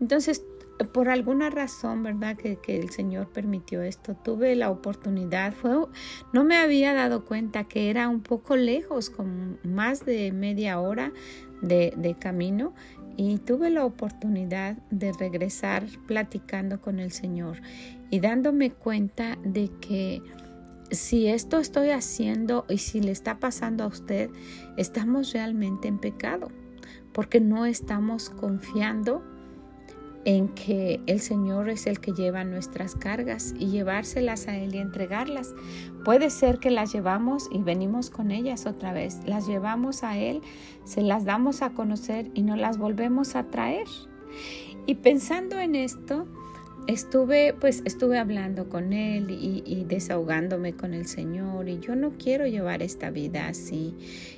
Entonces 0.00 0.42
por 0.90 1.08
alguna 1.08 1.50
razón, 1.50 2.02
¿verdad? 2.02 2.36
Que, 2.36 2.58
el 2.66 2.90
Señor 2.90 3.28
permitió 3.28 3.82
esto. 3.82 4.14
Tuve 4.14 4.56
la 4.56 4.70
oportunidad, 4.70 5.52
fue, 5.52 5.72
no 6.32 6.44
me 6.44 6.56
había 6.56 6.94
dado 6.94 7.24
cuenta 7.24 7.64
que 7.64 7.90
era 7.90 8.08
un 8.08 8.20
poco 8.20 8.56
lejos, 8.56 9.10
con 9.10 9.58
más 9.62 10.04
de 10.04 10.32
media 10.32 10.80
hora 10.80 11.12
de, 11.60 11.92
de 11.96 12.14
camino, 12.14 12.74
y 13.16 13.38
tuve 13.38 13.70
la 13.70 13.84
oportunidad 13.84 14.76
de 14.90 15.12
regresar 15.12 15.84
platicando 16.06 16.80
con 16.80 16.98
el 16.98 17.12
Señor 17.12 17.58
y 18.10 18.20
dándome 18.20 18.70
cuenta 18.72 19.38
de 19.44 19.70
que 19.80 20.22
si 20.90 21.26
esto 21.26 21.58
estoy 21.58 21.90
haciendo 21.90 22.66
y 22.68 22.78
si 22.78 23.00
le 23.00 23.10
está 23.10 23.38
pasando 23.38 23.84
a 23.84 23.86
usted, 23.86 24.30
estamos 24.76 25.32
realmente 25.32 25.88
en 25.88 25.98
pecado, 25.98 26.48
porque 27.12 27.40
no 27.40 27.64
estamos 27.66 28.30
confiando 28.30 29.22
en 30.24 30.48
que 30.48 31.00
el 31.06 31.20
Señor 31.20 31.68
es 31.68 31.86
el 31.86 32.00
que 32.00 32.12
lleva 32.12 32.44
nuestras 32.44 32.94
cargas 32.94 33.54
y 33.58 33.66
llevárselas 33.66 34.48
a 34.48 34.56
Él 34.56 34.74
y 34.74 34.78
entregarlas. 34.78 35.54
Puede 36.04 36.30
ser 36.30 36.58
que 36.58 36.70
las 36.70 36.92
llevamos 36.92 37.48
y 37.50 37.62
venimos 37.62 38.10
con 38.10 38.30
ellas 38.30 38.66
otra 38.66 38.92
vez, 38.92 39.20
las 39.26 39.46
llevamos 39.46 40.04
a 40.04 40.16
Él, 40.18 40.42
se 40.84 41.02
las 41.02 41.24
damos 41.24 41.62
a 41.62 41.70
conocer 41.70 42.30
y 42.34 42.42
no 42.42 42.56
las 42.56 42.78
volvemos 42.78 43.34
a 43.34 43.50
traer. 43.50 43.86
Y 44.86 44.96
pensando 44.96 45.58
en 45.58 45.74
esto, 45.74 46.26
estuve 46.86 47.54
pues 47.58 47.82
estuve 47.84 48.18
hablando 48.18 48.68
con 48.68 48.92
él 48.92 49.30
y, 49.30 49.84
desahogándome 49.84 50.74
con 50.74 50.94
el 50.94 51.06
Señor 51.06 51.68
y 51.68 51.78
yo 51.80 51.94
no 51.94 52.12
quiero 52.18 52.46
llevar 52.46 52.82
esta 52.82 53.10
vida 53.10 53.48
así 53.48 53.94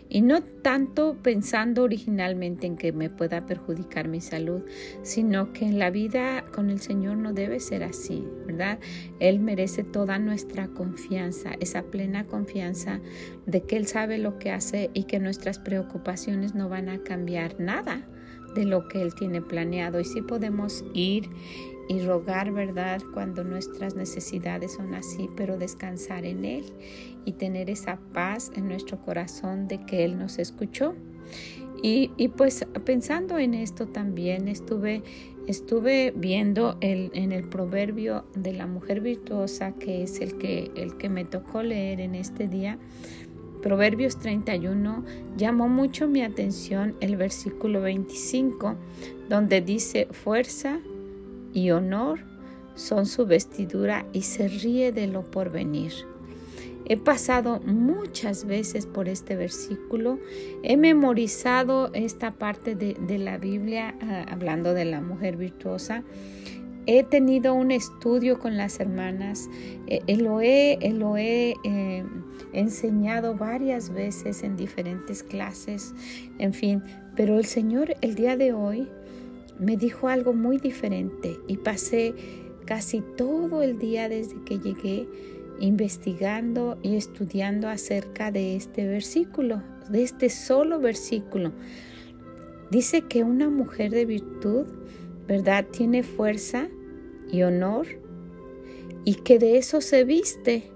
y 0.09 0.21
no 0.21 0.43
tanto 0.43 1.17
pensando 1.23 1.83
originalmente 1.83 2.67
en 2.67 2.77
que 2.77 2.93
me 2.93 3.09
pueda 3.09 3.47
perjudicar 3.47 4.09
mi 4.09 4.21
salud 4.21 4.63
sino 5.03 5.53
que 5.53 5.65
en 5.65 5.79
la 5.79 5.91
vida 5.91 6.45
con 6.53 6.71
el 6.71 6.81
Señor 6.81 7.17
no 7.17 7.33
debe 7.33 7.61
ser 7.61 7.83
así 7.83 8.27
verdad 8.47 8.79
él 9.21 9.41
merece 9.41 9.85
toda 9.85 10.19
nuestra 10.19 10.69
confianza 10.69 11.53
esa 11.61 11.83
plena 11.83 12.27
confianza 12.27 13.01
de 13.47 13.63
que 13.63 13.77
él 13.77 13.87
sabe 13.87 14.19
lo 14.19 14.39
que 14.39 14.51
hace 14.51 14.91
y 14.93 15.05
que 15.05 15.19
nuestras 15.19 15.59
preocupaciones 15.59 16.55
no 16.55 16.69
van 16.69 16.89
a 16.89 17.03
cambiar 17.03 17.59
nada 17.59 18.07
de 18.55 18.65
lo 18.65 18.89
que 18.89 19.03
Él 19.03 19.15
tiene 19.15 19.43
planeado. 19.43 20.01
Y 20.01 20.05
sí 20.05 20.23
podemos 20.23 20.85
ir 20.95 21.29
y 21.89 22.01
rogar, 22.01 22.53
¿verdad? 22.53 23.03
Cuando 23.13 23.45
nuestras 23.45 23.95
necesidades 23.95 24.75
son 24.75 24.95
así, 24.95 25.29
pero 25.37 25.59
descansar 25.59 26.25
en 26.25 26.45
Él 26.45 26.65
y 27.25 27.33
tener 27.33 27.71
esa 27.71 27.99
paz 28.13 28.51
en 28.55 28.69
nuestro 28.69 28.99
corazón 28.99 29.69
de 29.69 29.85
que 29.85 30.05
Él 30.05 30.19
nos 30.19 30.39
escuchó. 30.39 30.95
Y, 31.83 32.11
y 32.17 32.29
pues 32.29 32.67
pensando 32.85 33.39
en 33.39 33.53
esto 33.53 33.87
también 33.87 34.49
estuve, 34.49 35.03
estuve 35.47 36.13
viendo 36.17 36.79
el, 36.81 37.11
en 37.15 37.33
el 37.33 37.49
proverbio 37.49 38.25
de 38.35 38.55
la 38.55 38.67
mujer 38.67 39.01
virtuosa, 39.01 39.73
que 39.73 40.03
es 40.03 40.21
el 40.21 40.39
que, 40.39 40.71
el 40.77 40.97
que 40.97 41.09
me 41.09 41.25
tocó 41.25 41.63
leer 41.63 42.01
en 42.01 42.15
este 42.15 42.49
día. 42.49 42.79
Proverbios 43.61 44.19
31 44.19 45.05
llamó 45.37 45.69
mucho 45.69 46.07
mi 46.07 46.23
atención 46.23 46.97
el 47.01 47.17
versículo 47.17 47.81
25, 47.81 48.77
donde 49.29 49.63
dice, 49.63 50.07
fuerza 50.11 50.81
y 51.55 51.71
honor 51.71 52.21
son 52.75 53.07
su 53.07 53.25
vestidura 53.25 54.05
y 54.13 54.23
se 54.23 54.49
ríe 54.49 54.93
de 54.93 55.07
lo 55.07 55.23
porvenir. 55.23 55.93
He 56.87 56.99
pasado 56.99 57.61
muchas 57.61 58.45
veces 58.45 58.85
por 58.85 59.09
este 59.09 59.37
versículo, 59.37 60.19
he 60.63 60.77
memorizado 60.77 61.91
esta 61.95 62.33
parte 62.33 62.75
de, 62.75 63.19
la 63.19 63.39
Biblia 63.39 63.95
ah, 64.03 64.27
hablando 64.31 64.75
de 64.75 64.85
la 64.85 65.01
mujer 65.01 65.39
virtuosa. 65.39 66.03
He 66.87 67.03
tenido 67.03 67.55
un 67.55 67.71
estudio 67.71 68.39
con 68.39 68.59
las 68.59 68.79
hermanas, 68.81 69.49
eh, 69.87 70.01
eh, 70.07 70.17
lo 70.19 70.43
he, 70.43 70.73
eh, 70.83 70.93
lo 70.93 71.17
he 71.17 71.55
enseñado 72.53 73.35
varias 73.35 73.89
veces 73.89 74.43
en 74.43 74.55
diferentes 74.59 75.23
clases, 75.23 75.95
en 76.39 76.53
fin, 76.53 76.83
pero 77.17 77.39
el 77.39 77.47
Señor 77.47 77.95
el 78.03 78.15
día 78.15 78.37
de 78.37 78.53
hoy 78.53 78.91
me 79.59 79.77
dijo 79.77 80.09
algo 80.09 80.33
muy 80.33 80.59
diferente 80.59 81.39
y 81.47 81.57
pasé 81.59 82.15
casi 82.65 83.03
todo 83.17 83.63
el 83.63 83.79
día 83.79 84.09
desde 84.09 84.43
que 84.45 84.59
llegué 84.59 85.07
investigando 85.61 86.79
y 86.83 86.97
estudiando 86.97 87.69
acerca 87.69 88.31
de 88.31 88.57
este 88.57 88.87
versículo, 88.87 89.63
de 89.89 90.03
este 90.03 90.31
solo 90.31 90.81
versículo. 90.81 91.53
Dice 92.71 93.03
que 93.03 93.23
una 93.23 93.51
mujer 93.51 93.93
de 93.93 94.05
virtud, 94.05 94.67
¿verdad? 95.29 95.67
Tiene 95.71 96.03
fuerza 96.03 96.69
y 97.31 97.43
honor 97.43 97.87
y 99.05 99.17
que 99.17 99.39
de 99.39 99.59
eso 99.59 99.81
se 99.81 100.05
viste 100.05 100.71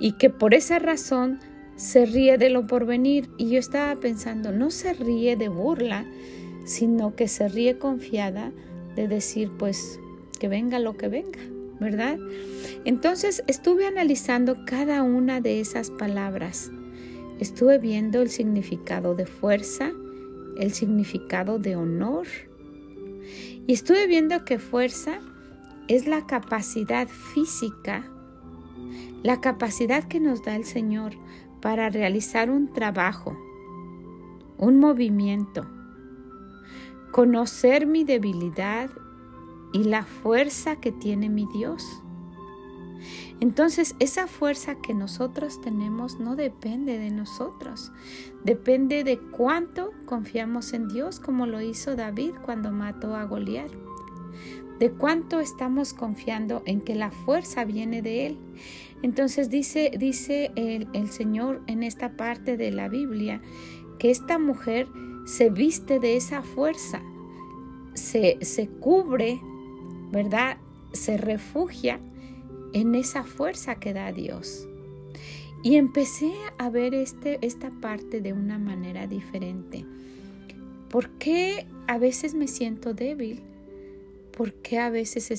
y 0.00 0.12
que 0.12 0.30
por 0.30 0.54
esa 0.54 0.78
razón 0.78 1.40
se 1.76 2.06
ríe 2.06 2.38
de 2.38 2.50
lo 2.50 2.66
porvenir. 2.66 3.30
Y 3.38 3.50
yo 3.50 3.58
estaba 3.58 3.98
pensando, 4.00 4.52
no 4.52 4.70
se 4.70 4.92
ríe 4.92 5.36
de 5.36 5.48
burla, 5.48 6.06
sino 6.68 7.16
que 7.16 7.28
se 7.28 7.48
ríe 7.48 7.78
confiada 7.78 8.52
de 8.94 9.08
decir, 9.08 9.50
pues, 9.58 9.98
que 10.38 10.48
venga 10.48 10.78
lo 10.78 10.98
que 10.98 11.08
venga, 11.08 11.40
¿verdad? 11.80 12.18
Entonces 12.84 13.42
estuve 13.46 13.86
analizando 13.86 14.66
cada 14.66 15.02
una 15.02 15.40
de 15.40 15.60
esas 15.60 15.90
palabras. 15.90 16.70
Estuve 17.40 17.78
viendo 17.78 18.20
el 18.20 18.28
significado 18.28 19.14
de 19.14 19.24
fuerza, 19.24 19.92
el 20.58 20.74
significado 20.74 21.58
de 21.58 21.74
honor. 21.74 22.26
Y 23.66 23.72
estuve 23.72 24.06
viendo 24.06 24.44
que 24.44 24.58
fuerza 24.58 25.20
es 25.88 26.06
la 26.06 26.26
capacidad 26.26 27.08
física, 27.08 28.04
la 29.22 29.40
capacidad 29.40 30.04
que 30.04 30.20
nos 30.20 30.44
da 30.44 30.54
el 30.54 30.64
Señor 30.64 31.12
para 31.62 31.88
realizar 31.88 32.50
un 32.50 32.74
trabajo, 32.74 33.38
un 34.58 34.78
movimiento, 34.78 35.66
conocer 37.12 37.86
mi 37.86 38.04
debilidad 38.04 38.90
y 39.72 39.84
la 39.84 40.04
fuerza 40.04 40.76
que 40.76 40.92
tiene 40.92 41.28
mi 41.28 41.46
Dios. 41.52 42.02
Entonces 43.40 43.94
esa 44.00 44.26
fuerza 44.26 44.76
que 44.76 44.94
nosotros 44.94 45.60
tenemos 45.60 46.18
no 46.18 46.34
depende 46.34 46.98
de 46.98 47.10
nosotros, 47.10 47.92
depende 48.44 49.04
de 49.04 49.18
cuánto 49.18 49.92
confiamos 50.06 50.72
en 50.72 50.88
Dios 50.88 51.20
como 51.20 51.46
lo 51.46 51.60
hizo 51.60 51.94
David 51.94 52.32
cuando 52.44 52.72
mató 52.72 53.14
a 53.14 53.24
Goliat. 53.24 53.70
De 54.80 54.92
cuánto 54.92 55.40
estamos 55.40 55.92
confiando 55.92 56.62
en 56.64 56.80
que 56.80 56.94
la 56.94 57.10
fuerza 57.10 57.64
viene 57.64 58.00
de 58.00 58.26
Él. 58.26 58.38
Entonces 59.02 59.50
dice, 59.50 59.90
dice 59.98 60.52
el, 60.54 60.86
el 60.92 61.10
Señor 61.10 61.62
en 61.66 61.82
esta 61.82 62.16
parte 62.16 62.56
de 62.56 62.70
la 62.70 62.88
Biblia 62.88 63.40
que 63.98 64.10
esta 64.10 64.38
mujer 64.38 64.86
se 65.28 65.50
viste 65.50 66.00
de 66.00 66.16
esa 66.16 66.42
fuerza, 66.42 67.02
se, 67.92 68.38
se 68.40 68.66
cubre, 68.66 69.38
¿verdad? 70.10 70.56
Se 70.92 71.18
refugia 71.18 72.00
en 72.72 72.94
esa 72.94 73.24
fuerza 73.24 73.74
que 73.74 73.92
da 73.92 74.10
Dios. 74.10 74.66
Y 75.62 75.76
empecé 75.76 76.32
a 76.56 76.70
ver 76.70 76.94
este, 76.94 77.38
esta 77.42 77.70
parte 77.70 78.22
de 78.22 78.32
una 78.32 78.58
manera 78.58 79.06
diferente. 79.06 79.84
¿Por 80.88 81.10
qué 81.18 81.66
a 81.88 81.98
veces 81.98 82.32
me 82.32 82.48
siento 82.48 82.94
débil? 82.94 83.42
¿Por 84.34 84.54
qué 84.54 84.78
a 84.78 84.88
veces 84.88 85.30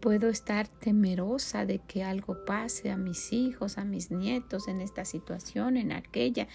puedo 0.00 0.28
estar 0.28 0.68
temerosa 0.68 1.66
de 1.66 1.78
que 1.80 2.04
algo 2.04 2.44
pase 2.44 2.90
a 2.90 2.96
mis 2.96 3.32
hijos, 3.32 3.78
a 3.78 3.84
mis 3.84 4.10
nietos, 4.10 4.68
en 4.68 4.80
esta 4.80 5.04
situación, 5.04 5.76
en 5.76 5.92
aquella? 5.92 6.48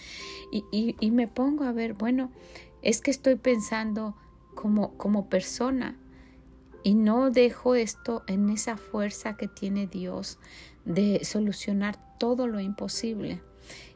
Y, 0.51 0.95
y, 0.99 1.11
me 1.11 1.27
pongo 1.27 1.63
a 1.63 1.71
ver, 1.71 1.93
bueno, 1.93 2.31
es 2.81 3.01
que 3.01 3.11
estoy 3.11 3.35
pensando 3.35 4.15
como, 4.55 4.97
como 4.97 5.29
persona 5.29 5.97
y 6.83 6.95
no 6.95 7.31
dejo 7.31 7.75
esto 7.75 8.23
en 8.27 8.49
esa 8.49 8.77
fuerza 8.77 9.37
que 9.37 9.47
tiene 9.47 9.87
Dios 9.87 10.37
de 10.85 11.23
solucionar 11.23 11.97
todo 12.19 12.47
lo 12.47 12.59
imposible. 12.59 13.41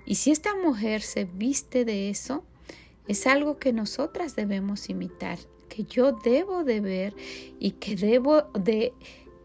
Y 0.05 0.15
si 0.15 0.31
esta 0.31 0.55
mujer 0.55 1.01
se 1.01 1.25
viste 1.25 1.83
de 1.83 2.09
eso, 2.09 2.45
es 3.07 3.27
algo 3.27 3.57
que 3.57 3.73
nosotras 3.73 4.35
debemos 4.35 4.89
imitar 4.89 5.37
que 5.67 5.83
yo 5.83 6.11
debo 6.11 6.63
de 6.63 6.79
ver 6.81 7.15
y 7.59 7.71
que 7.71 7.95
debo 7.95 8.43
de 8.53 8.93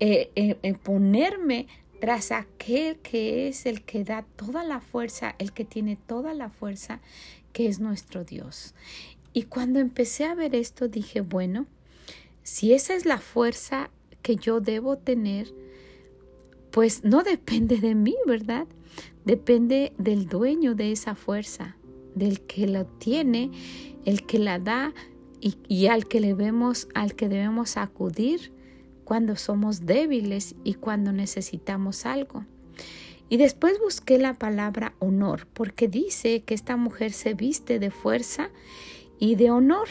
eh, 0.01 0.31
eh, 0.35 0.59
eh, 0.63 0.75
ponerme 0.75 1.67
tras 2.01 2.33
aquel 2.33 2.99
que 2.99 3.47
es 3.49 3.67
el 3.67 3.83
que 3.83 4.03
da 4.03 4.25
toda 4.37 4.65
la 4.65 4.81
fuerza, 4.81 5.37
el 5.39 5.53
que 5.53 5.65
tiene 5.65 5.97
toda 5.97 6.35
la 6.35 6.51
fuerza, 6.51 7.01
que 7.53 7.69
es 7.69 7.79
nuestro 7.79 8.25
Dios. 8.25 8.75
Y 9.33 9.45
cuando 9.45 9.79
empecé 9.79 10.25
a 10.25 10.35
ver 10.35 10.55
esto 10.55 10.89
dije, 10.89 11.21
bueno, 11.21 11.67
si 12.43 12.73
esa 12.73 12.95
es 12.95 13.07
la 13.07 13.19
fuerza 13.19 13.91
que 14.23 14.37
yo 14.37 14.61
debo 14.61 14.99
tener, 14.99 15.55
pues 16.71 17.05
no 17.05 17.23
depende 17.23 17.77
de 17.77 17.95
mí, 17.95 18.17
¿verdad? 18.27 18.67
Depende 19.25 19.93
del 19.99 20.27
dueño 20.27 20.75
de 20.75 20.91
esa 20.93 21.15
fuerza, 21.15 21.77
del 22.15 22.41
que 22.41 22.67
lo 22.67 22.87
tiene, 22.87 23.51
el 24.05 24.27
que 24.27 24.39
la 24.39 24.59
da, 24.59 24.93
y, 25.43 25.87
al 25.89 26.07
que 26.07 26.21
debemos, 26.21 26.89
al 26.95 27.15
que 27.15 27.29
debemos 27.29 27.77
acudir 27.77 28.53
cuando 29.05 29.35
somos 29.35 29.85
débiles 29.85 30.55
y 30.63 30.75
cuando 30.75 31.13
necesitamos 31.13 32.07
algo. 32.07 32.45
Y 33.29 33.39
después 33.39 33.81
busqué 33.81 34.19
la 34.19 34.35
palabra 34.35 34.95
honor, 35.01 35.49
porque 35.53 35.89
dice 35.89 36.43
que 36.43 36.55
esta 36.55 36.77
mujer 36.77 37.13
se 37.13 37.35
viste 37.35 37.79
de 37.79 37.91
fuerza 37.91 38.51
y 39.19 39.35
de 39.35 39.51
honor. 39.51 39.89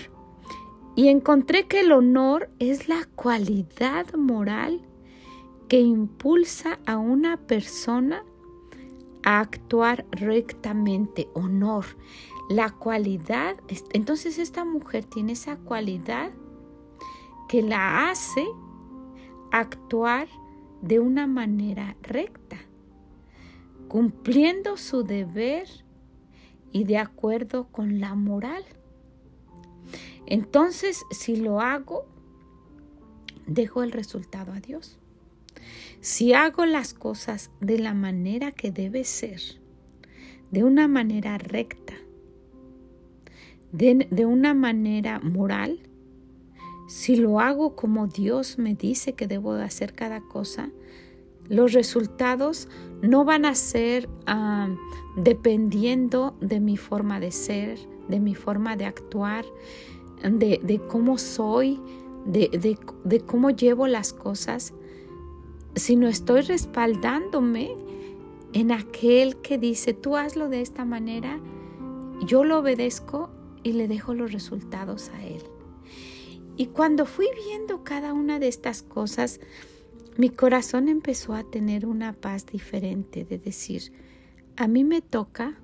Y 0.95 1.09
encontré 1.09 1.67
que 1.67 1.81
el 1.81 1.91
honor 1.91 2.49
es 2.59 2.87
la 2.87 3.05
cualidad 3.15 4.13
moral 4.13 4.81
que 5.67 5.79
impulsa 5.79 6.79
a 6.85 6.97
una 6.97 7.37
persona 7.37 8.23
a 9.23 9.39
actuar 9.39 10.05
rectamente. 10.11 11.27
Honor 11.33 11.85
la 12.51 12.69
cualidad, 12.71 13.55
entonces 13.93 14.37
esta 14.37 14.65
mujer 14.65 15.05
tiene 15.05 15.33
esa 15.33 15.55
cualidad 15.55 16.31
que 17.47 17.61
la 17.61 18.09
hace 18.09 18.45
actuar 19.51 20.27
de 20.81 20.99
una 20.99 21.27
manera 21.27 21.95
recta, 22.01 22.57
cumpliendo 23.87 24.75
su 24.75 25.03
deber 25.03 25.67
y 26.71 26.83
de 26.83 26.97
acuerdo 26.97 27.67
con 27.71 27.99
la 27.99 28.15
moral. 28.15 28.65
Entonces, 30.25 31.03
si 31.11 31.37
lo 31.37 31.61
hago, 31.61 32.05
dejo 33.47 33.83
el 33.83 33.91
resultado 33.91 34.51
a 34.51 34.59
Dios. 34.59 34.97
Si 36.01 36.33
hago 36.33 36.65
las 36.65 36.93
cosas 36.93 37.51
de 37.59 37.79
la 37.79 37.93
manera 37.93 38.51
que 38.51 38.71
debe 38.71 39.03
ser, 39.03 39.41
de 40.51 40.63
una 40.63 40.87
manera 40.87 41.37
recta, 41.37 41.93
de, 43.71 44.25
una 44.25 44.53
manera 44.53 45.19
moral, 45.19 45.79
si 46.87 47.15
lo 47.15 47.39
hago 47.39 47.75
como 47.75 48.07
Dios 48.07 48.57
me 48.57 48.75
dice 48.75 49.13
que 49.13 49.27
debo 49.27 49.53
de 49.53 49.63
hacer 49.63 49.93
cada 49.93 50.21
cosa, 50.21 50.69
los 51.47 51.73
resultados 51.73 52.67
no 53.01 53.25
van 53.25 53.45
a 53.45 53.55
ser 53.55 54.09
ah, 54.25 54.69
dependiendo 55.15 56.35
de 56.41 56.59
mi 56.59 56.77
forma 56.77 57.19
de 57.19 57.31
ser, 57.31 57.79
de 58.07 58.19
mi 58.19 58.35
forma 58.35 58.75
de 58.75 58.85
actuar, 58.85 59.45
de, 60.23 60.59
de 60.61 60.79
cómo 60.79 61.17
soy, 61.17 61.79
de, 62.25 62.49
de, 62.49 62.77
de 63.03 63.19
cómo 63.21 63.49
llevo 63.49 63.87
las 63.87 64.13
cosas, 64.13 64.73
sino 65.75 66.07
estoy 66.07 66.41
respaldándome 66.41 67.75
en 68.53 68.71
aquel 68.71 69.37
que 69.37 69.57
dice, 69.57 69.93
tú 69.93 70.17
hazlo 70.17 70.49
de 70.49 70.61
esta 70.61 70.83
manera, 70.83 71.39
yo 72.25 72.43
lo 72.43 72.59
obedezco 72.59 73.29
y 73.63 73.73
le 73.73 73.87
dejo 73.87 74.13
los 74.13 74.31
resultados 74.31 75.09
a 75.09 75.25
él. 75.25 75.43
Y 76.57 76.67
cuando 76.67 77.05
fui 77.05 77.27
viendo 77.47 77.83
cada 77.83 78.13
una 78.13 78.39
de 78.39 78.47
estas 78.47 78.83
cosas, 78.83 79.39
mi 80.17 80.29
corazón 80.29 80.89
empezó 80.89 81.33
a 81.33 81.43
tener 81.43 81.85
una 81.85 82.13
paz 82.13 82.45
diferente 82.45 83.23
de 83.23 83.37
decir, 83.37 83.93
a 84.57 84.67
mí 84.67 84.83
me 84.83 85.01
toca 85.01 85.57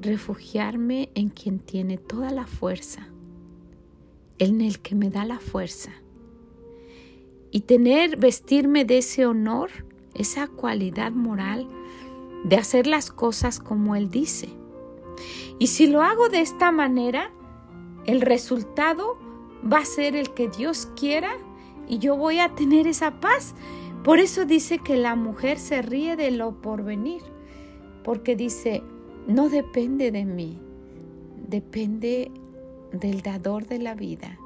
refugiarme 0.00 1.10
en 1.14 1.30
quien 1.30 1.58
tiene 1.58 1.96
toda 1.96 2.30
la 2.30 2.46
fuerza, 2.46 3.08
en 4.38 4.60
el 4.60 4.80
que 4.80 4.94
me 4.94 5.10
da 5.10 5.24
la 5.24 5.38
fuerza. 5.38 5.90
Y 7.50 7.60
tener, 7.60 8.16
vestirme 8.16 8.84
de 8.84 8.98
ese 8.98 9.26
honor, 9.26 9.70
esa 10.14 10.46
cualidad 10.46 11.12
moral 11.12 11.68
de 12.44 12.56
hacer 12.56 12.86
las 12.86 13.10
cosas 13.10 13.58
como 13.58 13.96
Él 13.96 14.10
dice. 14.10 14.48
Y 15.58 15.68
si 15.68 15.86
lo 15.86 16.02
hago 16.02 16.28
de 16.28 16.40
esta 16.40 16.72
manera, 16.72 17.30
el 18.06 18.20
resultado 18.20 19.18
va 19.70 19.78
a 19.78 19.84
ser 19.84 20.16
el 20.16 20.34
que 20.34 20.48
Dios 20.48 20.88
quiera 20.96 21.32
y 21.88 21.98
yo 21.98 22.16
voy 22.16 22.38
a 22.38 22.54
tener 22.54 22.86
esa 22.86 23.20
paz. 23.20 23.54
Por 24.02 24.18
eso 24.18 24.44
dice 24.44 24.78
que 24.78 24.96
la 24.96 25.16
mujer 25.16 25.58
se 25.58 25.80
ríe 25.80 26.16
de 26.16 26.30
lo 26.30 26.60
porvenir, 26.60 27.22
porque 28.02 28.36
dice, 28.36 28.82
no 29.26 29.48
depende 29.48 30.10
de 30.10 30.26
mí, 30.26 30.60
depende 31.48 32.30
del 32.92 33.22
dador 33.22 33.66
de 33.66 33.78
la 33.78 33.94
vida, 33.94 34.38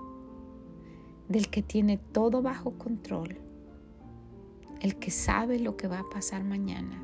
del 1.28 1.48
que 1.48 1.62
tiene 1.62 1.98
todo 1.98 2.40
bajo 2.40 2.78
control, 2.78 3.38
el 4.80 4.96
que 4.96 5.10
sabe 5.10 5.58
lo 5.58 5.76
que 5.76 5.88
va 5.88 6.00
a 6.00 6.08
pasar 6.08 6.44
mañana, 6.44 7.02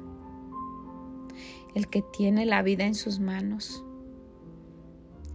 el 1.75 1.88
que 1.88 2.02
tiene 2.02 2.47
la 2.47 2.62
vida 2.62 2.85
en 2.85 2.95
sus 2.95 3.21
manos 3.21 3.85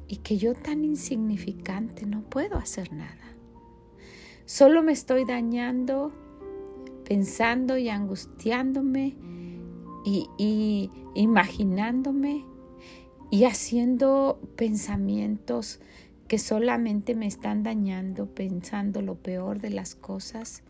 y 0.07 0.17
que 0.17 0.37
yo 0.37 0.55
tan 0.55 0.83
insignificante 0.83 2.05
no 2.05 2.23
puedo 2.23 2.57
hacer 2.57 2.91
nada. 2.91 3.35
Solo 4.45 4.81
me 4.81 4.91
estoy 4.91 5.25
dañando, 5.25 6.11
pensando 7.05 7.77
y 7.77 7.89
angustiándome 7.89 9.15
y, 10.03 10.89
imaginándome 11.13 12.45
y 13.29 13.43
haciendo 13.43 14.39
pensamientos 14.55 15.79
que 16.27 16.39
solamente 16.39 17.13
me 17.13 17.27
están 17.27 17.61
dañando, 17.61 18.27
pensando 18.33 19.03
lo 19.03 19.15
peor 19.15 19.59
de 19.59 19.69
las 19.69 19.93
cosas. 19.93 20.63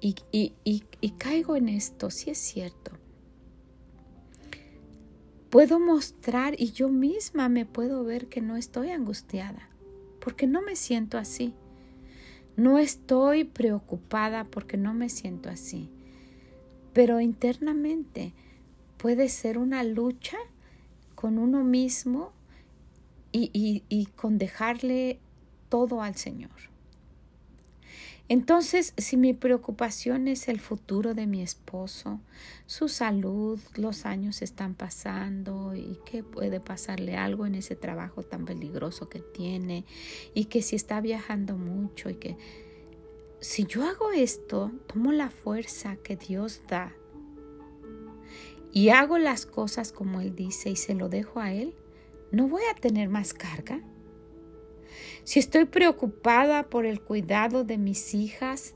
Y, 0.00 0.16
y, 0.32 1.10
caigo 1.18 1.54
en 1.54 1.68
esto, 1.68 2.10
si 2.10 2.30
es 2.30 2.38
cierto. 2.38 2.92
Puedo 5.50 5.80
mostrar 5.80 6.60
y 6.60 6.72
yo 6.72 6.90
misma 6.90 7.48
me 7.48 7.64
puedo 7.64 8.04
ver 8.04 8.28
que 8.28 8.42
no 8.42 8.56
estoy 8.56 8.90
angustiada, 8.90 9.68
porque 10.20 10.46
no 10.46 10.60
me 10.60 10.76
siento 10.76 11.16
así. 11.16 11.54
No 12.56 12.78
estoy 12.78 13.44
preocupada 13.44 14.44
porque 14.44 14.76
no 14.76 14.92
me 14.92 15.08
siento 15.08 15.48
así, 15.48 15.90
pero 16.92 17.20
internamente 17.20 18.34
puede 18.98 19.28
ser 19.28 19.56
una 19.56 19.84
lucha 19.84 20.36
con 21.14 21.38
uno 21.38 21.64
mismo 21.64 22.32
y, 23.32 24.08
con 24.16 24.36
dejarle 24.36 25.18
todo 25.68 26.02
al 26.02 26.16
Señor. 26.16 26.67
Entonces, 28.30 28.92
si 28.98 29.16
mi 29.16 29.32
preocupación 29.32 30.28
es 30.28 30.48
el 30.48 30.60
futuro 30.60 31.14
de 31.14 31.26
mi 31.26 31.40
esposo, 31.40 32.20
su 32.66 32.88
salud, 32.88 33.58
los 33.74 34.04
años 34.04 34.42
están 34.42 34.74
pasando 34.74 35.74
y 35.74 35.98
que 36.04 36.22
puede 36.22 36.60
pasarle 36.60 37.16
algo 37.16 37.46
en 37.46 37.54
ese 37.54 37.74
trabajo 37.74 38.22
tan 38.22 38.44
peligroso 38.44 39.08
que 39.08 39.20
tiene 39.20 39.86
y 40.34 40.44
que 40.44 40.60
si 40.60 40.76
está 40.76 41.00
viajando 41.00 41.56
mucho 41.56 42.10
y 42.10 42.16
que 42.16 42.36
si 43.40 43.64
yo 43.64 43.84
hago 43.84 44.10
esto, 44.10 44.72
tomo 44.86 45.12
la 45.12 45.30
fuerza 45.30 45.96
que 45.96 46.16
Dios 46.16 46.60
da 46.68 46.92
y 48.72 48.90
hago 48.90 49.16
las 49.18 49.46
cosas 49.46 49.92
como 49.92 50.20
Él 50.20 50.34
dice 50.34 50.70
y 50.70 50.76
se 50.76 50.94
lo 50.94 51.08
dejo 51.08 51.40
a 51.40 51.52
Él, 51.52 51.74
¿no 52.30 52.48
voy 52.48 52.62
a 52.70 52.78
tener 52.78 53.08
más 53.08 53.32
carga? 53.32 53.80
Si 55.24 55.38
estoy 55.38 55.66
preocupada 55.66 56.68
por 56.68 56.86
el 56.86 57.00
cuidado 57.00 57.64
de 57.64 57.78
mis 57.78 58.14
hijas 58.14 58.74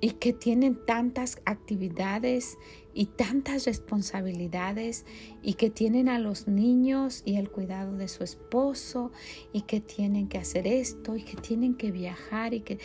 y 0.00 0.12
que 0.12 0.32
tienen 0.32 0.76
tantas 0.86 1.40
actividades 1.44 2.58
y 2.92 3.06
tantas 3.06 3.66
responsabilidades 3.66 5.04
y 5.42 5.54
que 5.54 5.70
tienen 5.70 6.08
a 6.08 6.18
los 6.18 6.48
niños 6.48 7.22
y 7.24 7.36
el 7.36 7.50
cuidado 7.50 7.96
de 7.96 8.08
su 8.08 8.24
esposo 8.24 9.12
y 9.52 9.62
que 9.62 9.80
tienen 9.80 10.28
que 10.28 10.38
hacer 10.38 10.66
esto 10.66 11.16
y 11.16 11.22
que 11.22 11.36
tienen 11.36 11.74
que 11.74 11.92
viajar 11.92 12.54
y 12.54 12.60
que, 12.60 12.78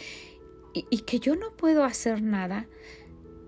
y, 0.74 1.00
que 1.00 1.20
yo 1.20 1.36
no 1.36 1.56
puedo 1.56 1.84
hacer 1.84 2.22
nada, 2.22 2.68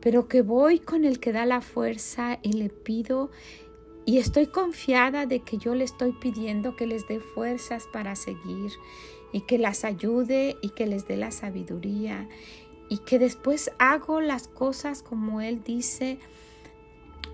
pero 0.02 0.28
que 0.28 0.42
voy 0.42 0.80
con 0.80 1.06
el 1.06 1.20
que 1.20 1.32
da 1.32 1.46
la 1.46 1.62
fuerza 1.62 2.40
y 2.42 2.54
le 2.54 2.70
pido 2.70 3.32
y 4.06 4.18
estoy 4.18 4.48
confiada 4.48 5.26
de 5.26 5.40
que 5.40 5.58
yo 5.58 5.76
le 5.76 5.86
estoy 5.86 6.12
pidiendo 6.12 6.76
que 6.76 6.88
les 6.88 7.08
dé 7.08 7.20
fuerzas 7.20 7.88
para 7.92 8.16
seguir 8.16 8.74
y 9.32 9.42
que 9.42 9.58
las 9.58 9.86
ayude 9.86 10.58
y 10.62 10.70
que 10.70 10.88
les 10.88 11.08
dé 11.08 11.16
la 11.16 11.32
sabiduría. 11.32 12.28
Y 12.90 12.98
que 13.00 13.18
después 13.18 13.72
hago 13.80 14.20
las 14.20 14.50
cosas 14.50 15.02
como 15.02 15.40
Él 15.40 15.64
dice. 15.64 16.20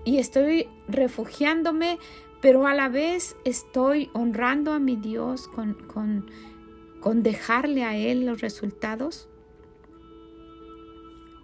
Y 0.04 0.18
estoy 0.18 0.68
refugiándome, 0.86 1.98
pero 2.40 2.66
a 2.66 2.74
la 2.74 2.88
vez 2.88 3.36
estoy 3.44 4.08
honrando 4.14 4.72
a 4.72 4.78
mi 4.78 4.94
Dios 4.94 5.48
con, 5.48 5.74
con, 5.74 6.30
con 7.00 7.24
dejarle 7.24 7.82
a 7.82 7.96
Él 7.96 8.26
los 8.26 8.40
resultados. 8.40 9.28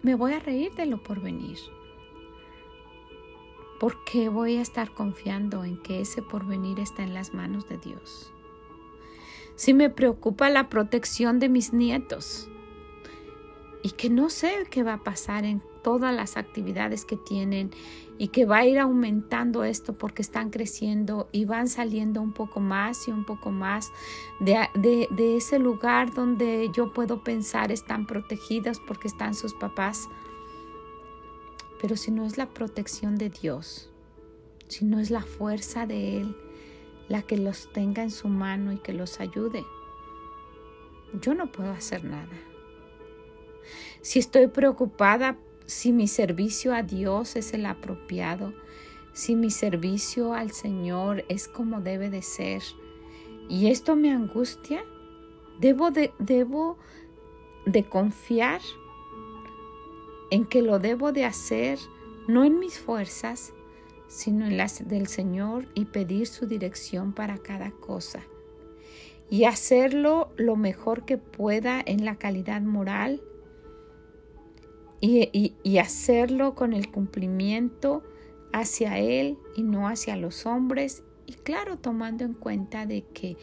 Me 0.03 0.15
voy 0.15 0.35
a 0.35 0.39
reír 0.39 0.73
de 0.75 0.87
lo 0.87 1.03
por 1.03 1.21
venir 1.21 1.59
porque 3.79 4.29
voy 4.29 4.57
a 4.57 4.63
estar 4.63 4.93
confiando 4.93 5.65
en 5.65 5.77
que 5.83 6.01
ese 6.01 6.23
porvenir 6.23 6.81
está 6.81 7.03
en 7.03 7.15
las 7.15 7.35
manos 7.35 7.69
de 7.69 7.79
Dios. 7.79 8.33
Si 9.55 9.75
me 9.75 9.91
preocupa 9.91 10.51
la 10.51 10.69
protección 10.69 11.39
de 11.39 11.49
mis 11.49 11.73
nietos 11.73 12.49
y 13.83 13.91
que 13.91 14.11
no 14.11 14.31
sé 14.31 14.67
qué 14.71 14.83
va 14.83 14.95
a 14.95 15.05
pasar 15.05 15.45
en 15.45 15.63
todas 15.83 16.15
las 16.15 16.37
actividades 16.37 17.05
que 17.05 17.17
tienen 17.17 17.71
y 18.19 18.29
que 18.29 18.45
va 18.45 18.59
a 18.59 18.67
ir 18.67 18.79
aumentando 18.79 19.63
esto 19.63 19.97
porque 19.97 20.21
están 20.23 20.51
creciendo 20.51 21.29
y 21.33 21.45
van 21.45 21.69
saliendo 21.69 22.21
un 22.21 22.33
poco 22.33 22.61
más 22.61 23.07
y 23.07 23.13
un 23.13 23.25
poco 23.25 23.51
más 23.51 23.93
de, 24.41 24.69
de 24.75 25.37
ese 25.37 25.59
lugar 25.59 26.13
donde 26.13 26.71
yo 26.73 26.93
puedo 26.93 27.23
pensar 27.23 27.71
están 27.71 28.07
protegidas 28.07 28.81
porque 28.81 29.07
están 29.07 29.35
sus 29.35 29.55
papás 29.55 30.09
pero 31.87 31.97
si 31.97 32.11
no 32.11 32.27
es 32.27 32.37
la 32.37 32.49
protección 32.49 33.15
de 33.15 33.31
Dios, 33.31 33.93
si 34.67 34.85
no 34.85 34.99
es 34.99 35.13
la 35.13 35.23
fuerza 35.23 35.87
de 35.87 36.19
Él 36.19 36.37
la 37.09 37.23
que 37.23 37.39
los 37.39 37.73
tenga 37.73 38.03
en 38.03 38.11
su 38.11 38.27
mano 38.27 38.73
y 38.73 38.79
que 38.79 38.93
los 38.93 39.21
ayude, 39.21 39.65
yo 41.23 41.35
no 41.35 41.53
puedo 41.53 41.71
hacer 41.71 42.03
nada. 42.03 42.37
Si 44.01 44.19
estoy 44.19 44.49
preocupada 44.49 45.39
si 45.67 45.93
mi 45.93 46.09
servicio 46.09 46.75
a 46.75 46.83
Dios 46.83 47.37
es 47.37 47.53
el 47.55 47.65
apropiado, 47.65 48.53
si 49.13 49.37
mi 49.37 49.53
servicio 49.53 50.35
al 50.35 50.51
Señor 50.51 51.25
es 51.29 51.47
como 51.47 51.83
debe 51.83 52.11
de 52.11 52.23
ser, 52.23 52.65
y 53.49 53.69
esto 53.69 53.95
me 53.95 54.11
angustia, 54.11 54.85
debo 55.61 55.93
de, 55.93 56.13
debo 56.19 56.79
de 57.65 57.85
confiar 57.85 58.61
en 60.31 60.45
que 60.45 60.63
lo 60.63 60.79
debo 60.79 61.13
de 61.13 61.25
hacer 61.25 61.79
no 62.29 62.45
en 62.45 62.59
mis 62.59 62.79
fuerzas, 62.79 63.53
sino 64.09 64.47
en 64.47 64.57
las 64.57 64.89
del 64.89 65.07
Señor 65.07 65.67
y 65.75 65.87
pedir 65.87 66.27
su 66.27 66.47
dirección 66.47 67.13
para 67.13 67.39
cada 67.39 67.71
cosa. 67.71 68.23
y 69.29 69.43
hacerlo 69.43 70.31
lo 70.37 70.55
mejor 70.55 71.05
que 71.05 71.19
pueda 71.19 71.83
en 71.85 72.05
la 72.05 72.15
calidad 72.15 72.61
moral 72.61 73.21
y, 75.01 75.55
y, 75.65 75.79
hacerlo 75.79 76.55
con 76.55 76.73
el 76.73 76.93
cumplimiento 76.93 78.05
hacia 78.53 78.99
Él 78.99 79.37
y 79.57 79.65
no 79.65 79.89
hacia 79.89 80.17
los 80.17 80.47
hombres 80.47 81.03
y 81.27 81.33
claro 81.33 81.77
tomando 81.77 82.25
en 82.25 82.35
cuenta 82.35 82.87
de 82.87 83.03
que 83.03 83.37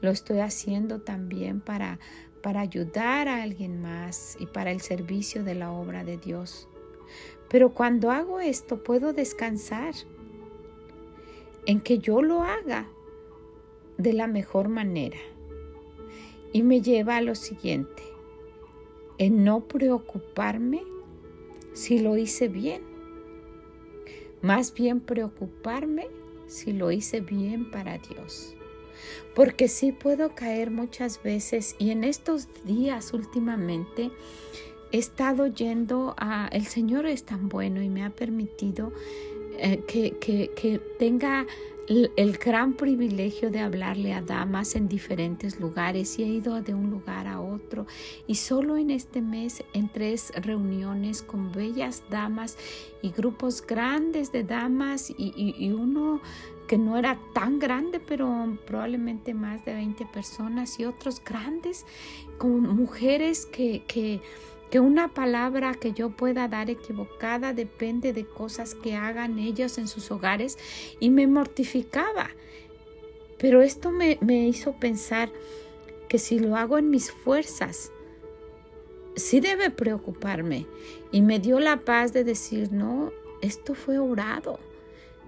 lo 0.00 0.10
estoy 0.10 0.38
haciendo 0.38 1.00
también 1.00 1.60
para, 1.60 1.98
para 2.44 2.60
ayudar 2.60 3.26
a 3.26 3.42
alguien 3.42 3.80
más 3.80 4.36
y 4.38 4.44
para 4.44 4.70
el 4.70 4.82
servicio 4.82 5.44
de 5.44 5.54
la 5.54 5.72
obra 5.72 6.04
de 6.04 6.18
Dios. 6.18 6.68
Pero 7.48 7.72
cuando 7.72 8.10
hago 8.10 8.38
esto 8.38 8.84
puedo 8.84 9.14
descansar 9.14 9.94
en 11.64 11.80
que 11.80 12.00
yo 12.00 12.20
lo 12.20 12.42
haga 12.42 12.86
de 13.96 14.12
la 14.12 14.26
mejor 14.26 14.68
manera. 14.68 15.16
Y 16.52 16.62
me 16.62 16.82
lleva 16.82 17.16
a 17.16 17.22
lo 17.22 17.34
siguiente, 17.34 18.02
en 19.16 19.42
no 19.42 19.66
preocuparme 19.66 20.82
si 21.72 21.98
lo 21.98 22.18
hice 22.18 22.48
bien, 22.48 22.82
más 24.42 24.74
bien 24.74 25.00
preocuparme 25.00 26.08
si 26.46 26.74
lo 26.74 26.92
hice 26.92 27.22
bien 27.22 27.70
para 27.70 27.96
Dios. 27.96 28.53
Porque 29.34 29.68
sí 29.68 29.92
puedo 29.92 30.34
caer 30.34 30.70
muchas 30.70 31.22
veces 31.22 31.76
y 31.78 31.90
en 31.90 32.04
estos 32.04 32.48
días 32.64 33.12
últimamente 33.12 34.10
he 34.92 34.98
estado 34.98 35.46
yendo 35.46 36.14
a... 36.18 36.48
El 36.48 36.66
Señor 36.66 37.06
es 37.06 37.24
tan 37.24 37.48
bueno 37.48 37.82
y 37.82 37.88
me 37.88 38.04
ha 38.04 38.10
permitido 38.10 38.92
eh, 39.58 39.82
que, 39.86 40.12
que, 40.18 40.50
que 40.54 40.78
tenga 40.98 41.46
el 41.88 42.38
gran 42.38 42.74
privilegio 42.74 43.50
de 43.50 43.60
hablarle 43.60 44.14
a 44.14 44.22
damas 44.22 44.74
en 44.74 44.88
diferentes 44.88 45.60
lugares 45.60 46.18
y 46.18 46.22
he 46.22 46.26
ido 46.26 46.62
de 46.62 46.72
un 46.72 46.90
lugar 46.90 47.26
a 47.26 47.40
otro 47.40 47.86
y 48.26 48.36
solo 48.36 48.76
en 48.76 48.90
este 48.90 49.20
mes 49.20 49.62
en 49.74 49.88
tres 49.88 50.32
reuniones 50.36 51.22
con 51.22 51.52
bellas 51.52 52.02
damas 52.08 52.56
y 53.02 53.10
grupos 53.10 53.64
grandes 53.66 54.32
de 54.32 54.44
damas 54.44 55.12
y, 55.16 55.70
uno 55.72 56.20
que 56.68 56.78
no 56.78 56.96
era 56.96 57.18
tan 57.34 57.58
grande 57.58 58.00
pero 58.00 58.56
probablemente 58.66 59.34
más 59.34 59.64
de 59.66 59.74
20 59.74 60.06
personas 60.06 60.80
y 60.80 60.86
otros 60.86 61.22
grandes 61.22 61.84
con 62.38 62.62
mujeres 62.62 63.44
que, 63.44 63.82
que 63.86 64.22
que 64.74 64.80
una 64.80 65.14
palabra 65.14 65.74
que 65.74 65.92
yo 65.92 66.10
pueda 66.10 66.48
dar 66.48 66.68
equivocada 66.68 67.52
depende 67.52 68.12
de 68.12 68.26
cosas 68.26 68.74
que 68.74 68.96
hagan 68.96 69.38
ellos 69.38 69.78
en 69.78 69.86
sus 69.86 70.10
hogares 70.10 70.58
y 70.98 71.10
me 71.10 71.28
mortificaba. 71.28 72.30
Pero 73.38 73.62
esto 73.62 73.92
me, 73.92 74.18
hizo 74.48 74.72
pensar 74.72 75.30
que 76.08 76.18
si 76.18 76.40
lo 76.40 76.56
hago 76.56 76.76
en 76.76 76.90
mis 76.90 77.12
fuerzas, 77.12 77.92
sí 79.14 79.38
debe 79.38 79.70
preocuparme. 79.70 80.66
Y 81.12 81.22
me 81.22 81.38
dio 81.38 81.60
la 81.60 81.84
paz 81.84 82.12
de 82.12 82.24
decir, 82.24 82.72
no, 82.72 83.12
esto 83.42 83.76
fue 83.76 84.00
orado. 84.00 84.58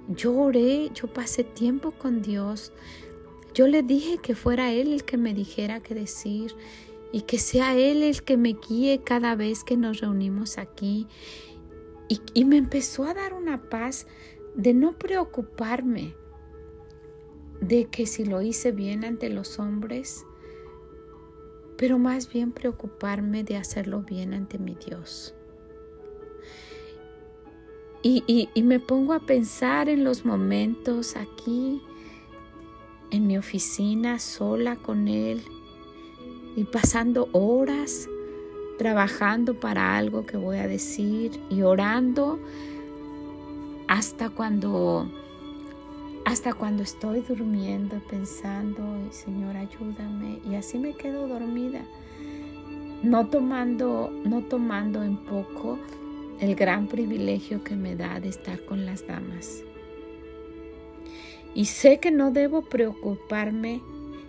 Yo 0.09 0.35
oré, 0.35 0.91
yo 0.93 1.07
pasé 1.07 1.45
tiempo 1.45 1.93
con 1.93 2.21
Dios. 2.21 2.73
Yo 3.55 3.69
le 3.69 3.85
dije 3.85 4.19
que 4.19 4.35
fuera 4.35 4.73
Él 4.73 4.93
el 4.93 5.05
que 5.05 5.17
me 5.17 5.35
dijera 5.35 5.79
qué 5.79 5.95
decir 5.95 6.53
y 7.17 7.23
que 7.23 7.39
sea 7.39 7.75
Él 7.75 8.03
el 8.03 8.23
que 8.25 8.37
me 8.37 8.59
guíe 8.69 9.01
cada 9.03 9.37
vez 9.37 9.65
que 9.65 9.79
nos 9.79 10.03
reunimos 10.03 10.59
aquí. 10.59 11.07
Y, 12.35 12.45
me 12.45 12.59
empezó 12.59 13.05
a 13.05 13.15
dar 13.15 13.33
una 13.33 13.71
paz 13.71 14.07
de 14.55 14.75
no 14.75 14.99
preocuparme 14.99 16.15
de 17.63 17.87
que 17.87 18.05
si 18.05 18.27
lo 18.27 18.43
hice 18.43 18.71
bien 18.71 19.03
ante 19.03 19.31
los 19.31 19.59
hombres, 19.59 20.27
pero 21.79 21.99
más 21.99 22.31
bien 22.31 22.53
preocuparme 22.53 23.45
de 23.45 23.57
hacerlo 23.57 24.03
bien 24.03 24.35
ante 24.35 24.59
mi 24.59 24.75
Dios. 24.75 25.35
Y, 28.03 28.51
y, 28.55 28.63
me 28.63 28.79
pongo 28.79 29.15
a 29.15 29.21
pensar 29.21 29.89
en 29.89 30.05
los 30.05 30.27
momentos 30.27 31.17
aquí, 31.17 31.81
en 33.11 33.27
mi 33.27 33.39
oficina, 33.39 34.19
sola 34.19 34.77
con 34.77 35.09
Él, 35.09 35.41
y 36.57 36.65
pasando 36.65 37.29
horas 37.33 38.09
trabajando 38.79 39.55
para 39.55 39.97
algo 39.97 40.27
que 40.27 40.37
voy 40.37 40.59
a 40.59 40.67
decir 40.67 41.41
y 41.49 41.63
orando 41.63 42.41
hasta 43.89 44.31
cuando 44.31 45.09
hasta 46.25 46.53
cuando 46.53 46.83
estoy 46.83 47.21
durmiendo 47.21 48.01
pensando 48.11 48.83
Señor 49.11 49.57
ayúdame 49.57 50.41
y 50.45 50.57
así 50.57 50.79
me 50.79 50.95
quedo 50.95 51.29
dormida 51.29 51.85
no 53.03 53.29
tomando 53.29 54.11
no 54.25 54.43
tomando 54.43 55.03
en 55.03 55.17
poco 55.19 55.79
el 56.41 56.55
gran 56.55 56.87
privilegio 56.87 57.65
que 57.65 57.77
me 57.77 57.97
da 57.97 58.21
de 58.21 58.29
estar 58.29 58.65
con 58.65 58.85
las 58.85 59.07
damas. 59.07 59.63
Y 61.55 61.67
sé 61.67 61.99
que 61.99 62.11
no 62.11 62.31
debo 62.31 62.63
preocuparme 62.63 63.81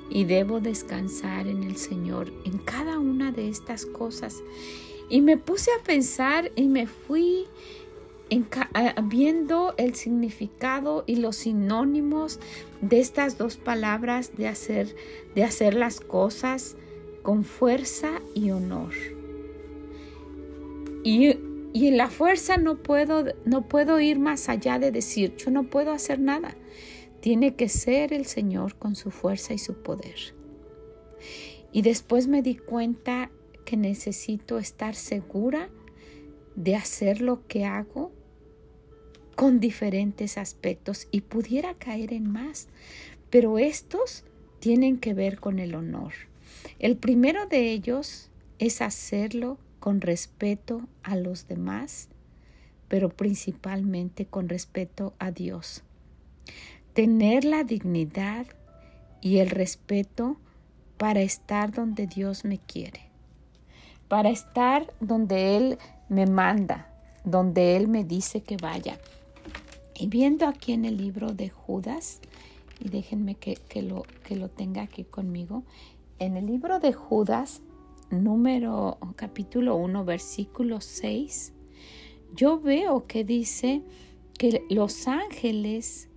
y 0.10 0.26
debo 0.26 0.60
descansar 0.60 1.48
en 1.48 1.64
el 1.64 1.78
Señor 1.78 2.32
en 2.46 2.58
cada 2.58 3.00
una 3.00 3.32
de 3.32 3.50
estas 3.50 3.86
cosas. 3.86 4.44
Y 5.10 5.22
me 5.22 5.38
puse 5.38 5.72
a 5.72 5.84
pensar 5.84 6.52
y 6.56 6.68
me 6.68 6.88
fui 6.88 7.46
viendo 9.04 9.74
el 9.78 9.96
significado 9.96 11.04
y 11.08 11.18
los 11.18 11.38
sinónimos 11.38 12.40
de 12.82 13.00
estas 13.00 13.38
dos 13.38 13.56
palabras 13.58 14.36
de 14.36 14.48
hacer, 14.48 14.96
de 15.34 15.44
hacer 15.44 15.74
las 15.74 16.02
cosas 16.02 16.76
con 17.22 17.44
fuerza 17.44 18.22
y 18.34 18.52
honor. 18.52 18.94
Y, 21.04 21.38
y 21.74 21.88
en 21.88 21.98
la 21.98 22.10
fuerza 22.10 22.58
no 22.58 22.76
puedo, 22.76 23.26
no 23.46 23.68
puedo 23.68 24.00
ir 24.00 24.20
más 24.20 24.50
allá 24.50 24.78
de 24.78 24.92
decir, 24.92 25.36
yo 25.38 25.52
no 25.52 25.64
puedo 25.64 25.92
hacer 25.92 26.20
nada. 26.20 26.56
Tiene 27.20 27.56
que 27.56 27.68
ser 27.68 28.14
el 28.14 28.26
Señor 28.26 28.76
con 28.76 28.96
su 28.96 29.12
fuerza 29.12 29.54
y 29.54 29.58
su 29.58 29.82
poder. 29.82 30.36
Y 31.72 31.82
después 31.82 32.28
me 32.28 32.42
di 32.42 32.56
cuenta 32.56 33.32
que 33.66 33.76
necesito 33.76 34.60
estar 34.60 34.96
segura 34.96 35.70
de 36.56 36.76
hacer 36.76 37.22
lo 37.22 37.46
que 37.48 37.66
hago 37.66 38.12
con 39.36 39.60
diferentes 39.60 40.38
aspectos 40.38 41.08
y 41.12 41.22
pudiera 41.22 41.74
caer 41.76 42.14
en 42.14 42.32
más, 42.32 42.68
pero 43.30 43.60
estos 43.60 44.24
tienen 44.60 44.98
que 44.98 45.14
ver 45.14 45.40
con 45.40 45.60
el 45.60 45.76
honor. 45.76 46.14
El 46.80 46.98
primero 46.98 47.46
de 47.46 47.72
ellos 47.72 48.30
es 48.58 48.82
hacerlo 48.82 49.58
con 49.80 50.02
respeto 50.02 50.88
a 51.04 51.16
los 51.16 51.48
demás, 51.48 52.10
pero 52.88 53.10
principalmente 53.10 54.26
con 54.26 54.50
respeto 54.50 55.14
a 55.20 55.32
Dios 55.32 55.84
tener 56.98 57.46
la 57.46 57.64
dignidad 57.64 58.48
y 59.22 59.38
el 59.38 59.52
respeto 59.52 60.38
para 60.98 61.22
estar 61.22 61.72
donde 61.72 62.08
Dios 62.08 62.44
me 62.44 62.58
quiere, 62.58 63.02
para 64.08 64.32
estar 64.32 64.92
donde 65.00 65.58
Él 65.58 65.78
me 66.10 66.26
manda, 66.26 66.92
donde 67.24 67.78
Él 67.78 67.88
me 67.88 68.04
dice 68.04 68.42
que 68.42 68.58
vaya. 68.58 68.98
Y 69.94 70.08
viendo 70.08 70.48
aquí 70.48 70.74
en 70.74 70.86
el 70.86 70.98
libro 70.98 71.34
de 71.34 71.50
Judas, 71.50 72.20
y 72.80 72.90
déjenme 72.90 73.36
que, 73.36 73.60
lo, 73.84 74.02
que 74.24 74.36
lo 74.36 74.50
tenga 74.50 74.82
aquí 74.82 75.04
conmigo, 75.04 75.62
en 76.18 76.36
el 76.36 76.48
libro 76.48 76.80
de 76.80 76.94
Judas, 76.94 77.62
número 78.10 78.98
capítulo 79.16 79.76
1, 79.76 80.04
versículo 80.04 80.82
6, 80.82 81.54
yo 82.34 82.60
veo 82.60 83.06
que 83.06 83.24
dice 83.24 83.84
que 84.40 84.64
los 84.72 85.08
ángeles 85.08 86.10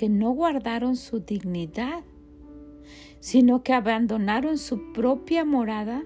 que 0.00 0.08
no 0.08 0.30
guardaron 0.30 0.96
su 0.96 1.20
dignidad, 1.20 2.04
sino 3.18 3.62
que 3.62 3.74
abandonaron 3.74 4.56
su 4.56 4.94
propia 4.94 5.44
morada, 5.44 6.04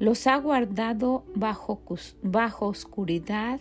los 0.00 0.26
ha 0.26 0.36
guardado 0.38 1.24
bajo, 1.36 1.80
bajo 2.24 2.66
oscuridad 2.66 3.60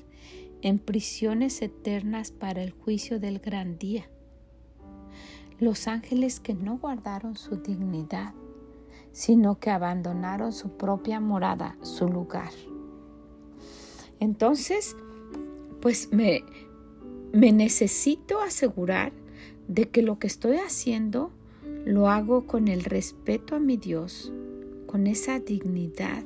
en 0.64 0.80
prisiones 0.80 1.62
eternas 1.62 2.32
para 2.32 2.64
el 2.64 2.72
juicio 2.72 3.20
del 3.20 3.38
gran 3.38 3.78
día. 3.78 4.10
Los 5.60 5.88
ángeles 5.88 6.40
que 6.40 6.56
no 6.56 6.80
guardaron 6.80 7.36
su 7.36 7.58
dignidad, 7.58 8.34
sino 9.12 9.60
que 9.60 9.70
abandonaron 9.70 10.52
su 10.52 10.78
propia 10.78 11.20
morada, 11.20 11.78
su 11.84 12.08
lugar. 12.08 12.50
Entonces, 14.20 14.98
pues 15.80 16.12
me, 16.12 16.44
me 17.36 17.52
necesito 17.52 18.40
asegurar 18.40 19.12
de 19.68 19.90
que 19.90 20.02
lo 20.02 20.20
que 20.20 20.28
estoy 20.28 20.56
haciendo 20.56 21.32
lo 21.86 22.08
hago 22.08 22.48
con 22.48 22.70
el 22.70 22.86
respeto 22.86 23.58
a 23.58 23.60
mi 23.60 23.76
Dios, 23.76 24.32
con 24.88 25.06
esa 25.06 25.40
dignidad, 25.40 26.24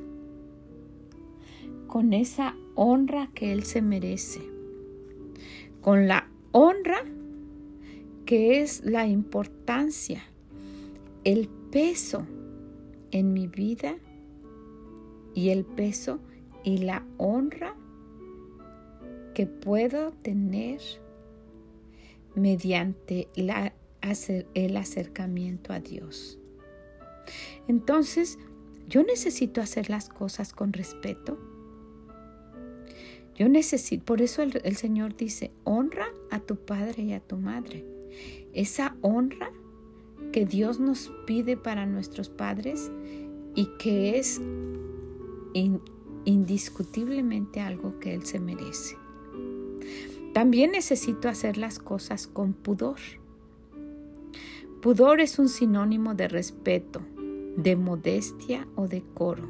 con 1.87 2.13
esa 2.13 2.55
honra 2.75 3.31
que 3.33 3.51
Él 3.51 3.63
se 3.63 3.81
merece, 3.81 4.41
con 5.81 6.07
la 6.07 6.29
honra 6.51 7.03
que 8.27 8.61
es 8.61 8.85
la 8.85 9.07
importancia, 9.07 10.21
el 11.23 11.49
peso 11.71 12.27
en 13.09 13.33
mi 13.33 13.47
vida 13.47 13.95
y 15.33 15.49
el 15.49 15.65
peso 15.65 16.19
y 16.63 16.77
la 16.77 17.03
honra 17.17 17.75
que 19.33 19.45
puedo 19.47 20.11
tener 20.11 20.81
mediante 22.35 23.27
el 23.35 24.77
acercamiento 24.77 25.73
a 25.73 25.79
Dios. 25.79 26.39
Entonces, 27.67 28.37
yo 28.87 29.03
necesito 29.03 29.61
hacer 29.61 29.89
las 29.89 30.09
cosas 30.09 30.53
con 30.53 30.73
respeto. 30.73 31.37
Yo 33.35 33.47
necesito, 33.47 34.03
por 34.03 34.21
eso 34.21 34.41
el 34.41 34.75
Señor 34.75 35.15
dice, 35.15 35.51
honra 35.63 36.07
a 36.29 36.39
tu 36.39 36.57
padre 36.57 37.03
y 37.03 37.13
a 37.13 37.19
tu 37.19 37.37
madre. 37.37 37.85
Esa 38.53 38.97
honra 39.01 39.51
que 40.33 40.45
Dios 40.45 40.79
nos 40.79 41.11
pide 41.25 41.55
para 41.55 41.85
nuestros 41.85 42.29
padres 42.29 42.91
y 43.55 43.69
que 43.77 44.19
es 44.19 44.41
indiscutiblemente 46.25 47.61
algo 47.61 47.99
que 47.99 48.13
Él 48.13 48.25
se 48.25 48.39
merece. 48.39 48.98
También 50.33 50.71
necesito 50.71 51.27
hacer 51.27 51.57
las 51.57 51.79
cosas 51.79 52.27
con 52.27 52.53
pudor. 52.53 52.99
Pudor 54.81 55.19
es 55.19 55.39
un 55.39 55.49
sinónimo 55.49 56.13
de 56.13 56.27
respeto, 56.27 57.01
de 57.57 57.75
modestia 57.75 58.67
o 58.75 58.87
decoro. 58.87 59.47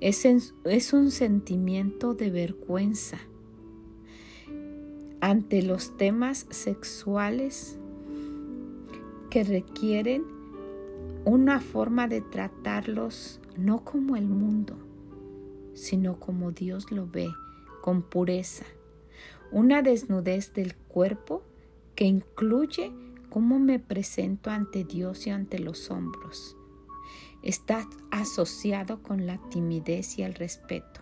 Es, 0.00 0.24
es 0.64 0.92
un 0.92 1.10
sentimiento 1.10 2.14
de 2.14 2.30
vergüenza 2.30 3.18
ante 5.20 5.62
los 5.62 5.96
temas 5.96 6.46
sexuales 6.50 7.78
que 9.30 9.44
requieren 9.44 10.24
una 11.24 11.60
forma 11.60 12.08
de 12.08 12.20
tratarlos 12.20 13.40
no 13.56 13.84
como 13.84 14.16
el 14.16 14.28
mundo, 14.28 14.76
sino 15.74 16.18
como 16.18 16.52
Dios 16.52 16.90
lo 16.90 17.06
ve, 17.06 17.28
con 17.82 18.02
pureza. 18.02 18.64
Una 19.50 19.82
desnudez 19.82 20.52
del 20.52 20.76
cuerpo 20.76 21.42
que 21.94 22.04
incluye 22.04 22.92
cómo 23.30 23.58
me 23.58 23.78
presento 23.78 24.50
ante 24.50 24.84
Dios 24.84 25.26
y 25.26 25.30
ante 25.30 25.58
los 25.58 25.90
hombros. 25.90 26.56
Está 27.42 27.88
asociado 28.10 29.02
con 29.02 29.26
la 29.26 29.38
timidez 29.50 30.18
y 30.18 30.22
el 30.22 30.34
respeto. 30.34 31.00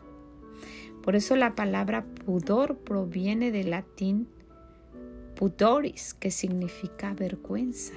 Por 1.03 1.17
eso 1.17 1.37
la 1.37 1.55
palabra 1.55 2.05
pudor 2.05 2.79
proviene 2.79 3.53
del 3.53 3.71
latín 3.71 4.29
pudoris, 5.37 6.15
que 6.15 6.31
significa 6.31 7.15
vergüenza. 7.15 7.95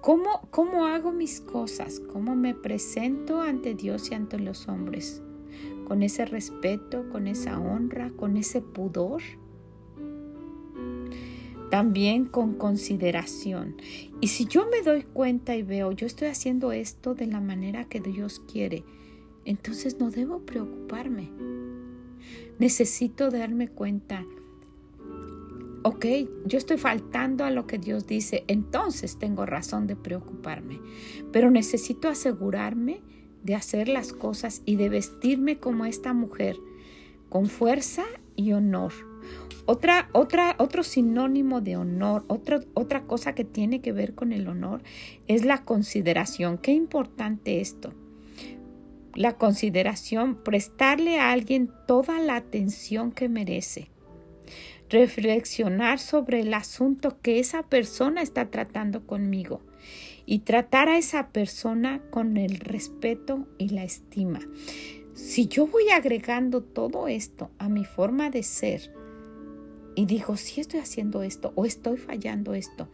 ¿Cómo, 0.00 0.48
¿Cómo 0.50 0.86
hago 0.86 1.12
mis 1.12 1.40
cosas? 1.40 2.00
¿Cómo 2.00 2.34
me 2.34 2.54
presento 2.54 3.40
ante 3.40 3.74
Dios 3.74 4.10
y 4.10 4.14
ante 4.14 4.38
los 4.38 4.68
hombres? 4.68 5.22
¿Con 5.86 6.02
ese 6.02 6.24
respeto, 6.24 7.08
con 7.10 7.26
esa 7.26 7.58
honra, 7.58 8.10
con 8.10 8.36
ese 8.36 8.60
pudor? 8.60 9.22
También 11.70 12.26
con 12.26 12.54
consideración. 12.54 13.76
Y 14.20 14.28
si 14.28 14.46
yo 14.46 14.66
me 14.70 14.82
doy 14.82 15.02
cuenta 15.02 15.56
y 15.56 15.62
veo, 15.62 15.92
yo 15.92 16.06
estoy 16.06 16.28
haciendo 16.28 16.72
esto 16.72 17.14
de 17.14 17.26
la 17.26 17.40
manera 17.40 17.84
que 17.84 18.00
Dios 18.00 18.40
quiere, 18.40 18.84
entonces 19.44 19.98
no 19.98 20.10
debo 20.10 20.40
preocuparme. 20.40 21.30
Necesito 22.58 23.30
darme 23.30 23.68
cuenta 23.68 24.24
ok, 25.82 26.06
yo 26.46 26.58
estoy 26.58 26.78
faltando 26.78 27.44
a 27.44 27.50
lo 27.50 27.66
que 27.66 27.78
Dios 27.78 28.06
dice, 28.06 28.44
entonces 28.46 29.18
tengo 29.18 29.46
razón 29.46 29.86
de 29.86 29.96
preocuparme, 29.96 30.80
pero 31.32 31.50
necesito 31.50 32.08
asegurarme 32.08 33.00
de 33.42 33.54
hacer 33.54 33.88
las 33.88 34.12
cosas 34.12 34.62
y 34.64 34.76
de 34.76 34.88
vestirme 34.88 35.58
como 35.58 35.84
esta 35.84 36.12
mujer, 36.12 36.56
con 37.28 37.46
fuerza 37.46 38.04
y 38.36 38.52
honor. 38.52 38.92
Otra, 39.64 40.08
otra, 40.12 40.56
otro 40.58 40.82
sinónimo 40.82 41.60
de 41.60 41.76
honor, 41.76 42.24
otra, 42.26 42.60
otra 42.74 43.02
cosa 43.02 43.34
que 43.34 43.44
tiene 43.44 43.80
que 43.80 43.92
ver 43.92 44.14
con 44.14 44.32
el 44.32 44.48
honor 44.48 44.82
es 45.28 45.44
la 45.44 45.64
consideración. 45.64 46.58
Qué 46.58 46.72
importante 46.72 47.60
esto. 47.60 47.92
La 49.14 49.36
consideración, 49.36 50.42
prestarle 50.42 51.18
a 51.18 51.32
alguien 51.32 51.70
toda 51.86 52.18
la 52.20 52.36
atención 52.36 53.12
que 53.12 53.28
merece 53.28 53.88
reflexionar 54.92 55.98
sobre 55.98 56.40
el 56.40 56.52
asunto 56.52 57.16
que 57.22 57.38
esa 57.38 57.62
persona 57.62 58.20
está 58.20 58.50
tratando 58.50 59.06
conmigo 59.06 59.62
y 60.26 60.40
tratar 60.40 60.88
a 60.88 60.98
esa 60.98 61.28
persona 61.28 62.02
con 62.10 62.36
el 62.36 62.58
respeto 62.58 63.46
y 63.58 63.70
la 63.70 63.84
estima. 63.84 64.40
Si 65.14 65.46
yo 65.46 65.66
voy 65.66 65.90
agregando 65.90 66.62
todo 66.62 67.08
esto 67.08 67.50
a 67.58 67.68
mi 67.68 67.84
forma 67.84 68.30
de 68.30 68.42
ser 68.42 68.92
y 69.94 70.06
digo, 70.06 70.36
si 70.36 70.60
estoy 70.60 70.80
haciendo 70.80 71.22
esto 71.22 71.52
o 71.54 71.66
estoy 71.66 71.98
fallando 71.98 72.54
esto, 72.54 72.88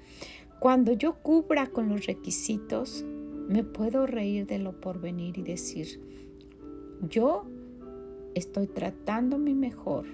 cuando 0.58 0.92
yo 0.92 1.22
cubra 1.22 1.68
con 1.68 1.88
los 1.88 2.06
requisitos, 2.06 3.04
me 3.48 3.62
puedo 3.62 4.06
reír 4.06 4.46
de 4.46 4.58
lo 4.58 4.80
por 4.80 5.00
venir 5.00 5.38
y 5.38 5.42
decir, 5.42 6.00
yo 7.08 7.46
estoy 8.34 8.66
tratando 8.66 9.38
mi 9.38 9.54
mejor 9.54 10.06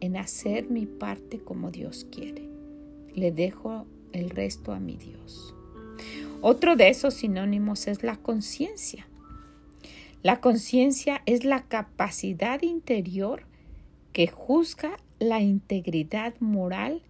en 0.00 0.16
hacer 0.16 0.70
mi 0.70 0.86
parte 0.86 1.40
como 1.40 1.70
Dios 1.70 2.06
quiere. 2.10 2.48
Le 3.14 3.30
dejo 3.30 3.86
el 4.12 4.30
resto 4.30 4.72
a 4.72 4.80
mi 4.80 4.96
Dios. 4.96 5.54
Otro 6.40 6.76
de 6.76 6.88
esos 6.88 7.14
sinónimos 7.14 7.86
es 7.86 8.02
la 8.02 8.16
conciencia. 8.16 9.06
La 10.22 10.40
conciencia 10.40 11.22
es 11.26 11.44
la 11.44 11.62
capacidad 11.62 12.62
interior 12.62 13.46
que 14.12 14.26
juzga 14.26 14.96
la 15.18 15.40
integridad 15.40 16.34
moral 16.40 17.02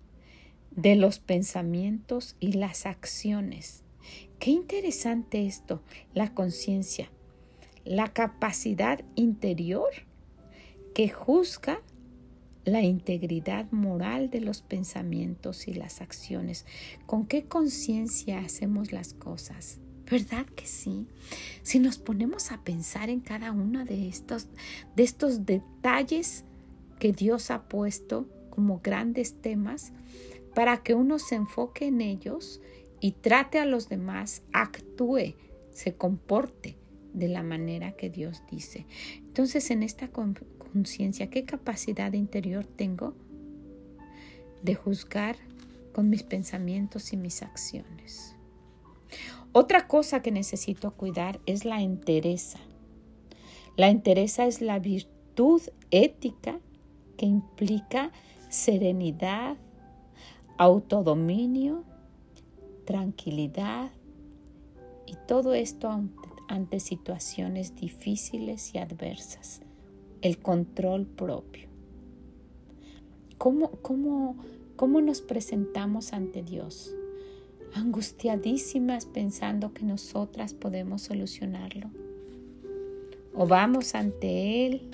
de 0.71 0.97
los 0.97 1.19
pensamientos 1.19 2.37
y 2.41 2.53
las 2.53 2.87
acciones. 2.87 3.83
Qué 4.39 4.51
interesante 4.51 5.47
esto, 5.47 5.83
la 6.13 6.35
conciencia, 6.35 7.11
la 7.85 8.13
capacidad 8.13 9.01
interior 9.15 9.91
que 10.95 11.09
juzga 11.09 11.81
la 12.65 12.83
integridad 12.83 13.71
moral 13.73 14.31
de 14.31 14.41
los 14.41 14.63
pensamientos 14.63 15.69
y 15.69 15.75
las 15.75 16.01
acciones. 16.01 16.67
¿Con 17.07 17.27
qué 17.27 17.45
conciencia 17.45 18.39
hacemos 18.39 18.93
las 18.93 19.15
cosas? 19.15 19.81
¿Verdad 20.11 20.47
que 20.47 20.67
sí? 20.67 21.07
Si 21.63 21.79
nos 21.79 21.99
ponemos 21.99 22.53
a 22.53 22.63
pensar 22.63 23.11
en 23.11 23.21
cada 23.21 23.53
uno 23.53 23.85
de 23.85 24.09
estos, 24.09 24.49
de 24.97 25.03
estos 25.03 25.47
detalles 25.47 26.45
que 26.99 27.13
Dios 27.13 27.51
ha 27.51 27.69
puesto 27.69 28.29
como 28.51 28.81
grandes 28.83 29.41
temas, 29.41 29.93
para 30.55 30.83
que 30.83 30.95
uno 30.95 31.19
se 31.19 31.35
enfoque 31.35 31.87
en 31.87 32.01
ellos 32.01 32.61
y 33.01 33.13
trate 33.13 33.59
a 33.59 33.67
los 33.67 33.89
demás, 33.89 34.43
actúe, 34.53 35.35
se 35.73 35.95
comporte 35.95 36.77
de 37.13 37.29
la 37.29 37.43
manera 37.43 37.93
que 37.93 38.11
Dios 38.11 38.43
dice. 38.51 38.87
Entonces, 39.19 39.71
en 39.71 39.83
esta 39.83 40.09
conciencia, 40.75 41.31
qué 41.31 41.45
capacidad 41.45 42.13
interior 42.15 42.67
tengo 42.67 43.15
de 44.63 44.75
juzgar 44.75 45.37
con 45.93 46.11
mis 46.11 46.25
pensamientos 46.25 47.13
y 47.13 47.17
mis 47.17 47.45
acciones. 47.45 48.35
Otra 49.53 49.87
cosa 49.87 50.21
que 50.21 50.33
necesito 50.33 50.91
cuidar 50.91 51.39
es 51.47 51.65
la 51.65 51.81
entereza. 51.81 52.59
La 53.77 53.89
entereza 53.89 54.47
es 54.47 54.61
la 54.61 54.81
virtud 54.81 55.63
ética 55.93 56.59
que 57.17 57.27
implica 57.27 58.11
serenidad, 58.49 59.57
autodominio, 60.59 61.85
tranquilidad 62.85 63.93
y 65.07 65.15
todo 65.29 65.55
esto 65.55 66.03
ante 66.49 66.81
situaciones 66.81 67.77
difíciles 67.77 68.75
y 68.75 68.79
adversas 68.79 69.61
el 70.25 70.39
control 70.39 71.05
propio. 71.05 71.69
¿Cómo, 73.37 73.73
cómo, 73.83 74.37
cómo 74.75 75.03
nos 75.03 75.21
presentamos 75.21 76.15
ante 76.15 76.43
Dios? 76.43 76.95
Angustiadísimas 77.75 79.05
pensando 79.05 79.75
que 79.75 79.85
nosotras 79.85 80.55
podemos 80.55 81.03
solucionarlo. 81.03 81.91
O 83.35 83.47
vamos 83.47 83.95
ante 83.95 84.67
Él 84.67 84.89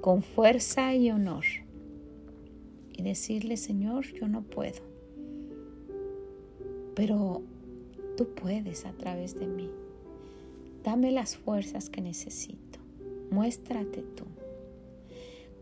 con 0.00 0.22
fuerza 0.22 0.94
y 0.94 1.10
honor 1.10 1.44
y 2.92 3.02
decirle, 3.02 3.56
Señor, 3.56 4.06
yo 4.12 4.28
no 4.28 4.42
puedo, 4.42 4.80
pero 6.94 7.42
tú 8.16 8.28
puedes 8.28 8.86
a 8.86 8.92
través 8.92 9.36
de 9.40 9.48
mí. 9.48 9.68
Dame 10.84 11.10
las 11.10 11.36
fuerzas 11.36 11.90
que 11.90 12.00
necesito. 12.00 12.78
Muéstrate 13.30 14.02
tú. 14.02 14.35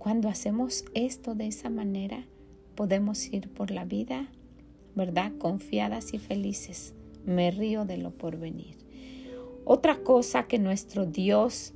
Cuando 0.04 0.28
hacemos 0.28 0.84
esto 0.92 1.34
de 1.34 1.46
esa 1.46 1.70
manera, 1.70 2.26
podemos 2.74 3.26
ir 3.32 3.48
por 3.48 3.70
la 3.70 3.86
vida, 3.86 4.28
¿verdad? 4.94 5.32
Confiadas 5.38 6.12
y 6.12 6.18
felices, 6.18 6.92
me 7.24 7.50
río 7.50 7.86
de 7.86 7.96
lo 7.96 8.10
porvenir. 8.10 8.76
Otra 9.64 9.96
cosa 9.96 10.46
que 10.46 10.58
nuestro 10.58 11.06
Dios 11.06 11.72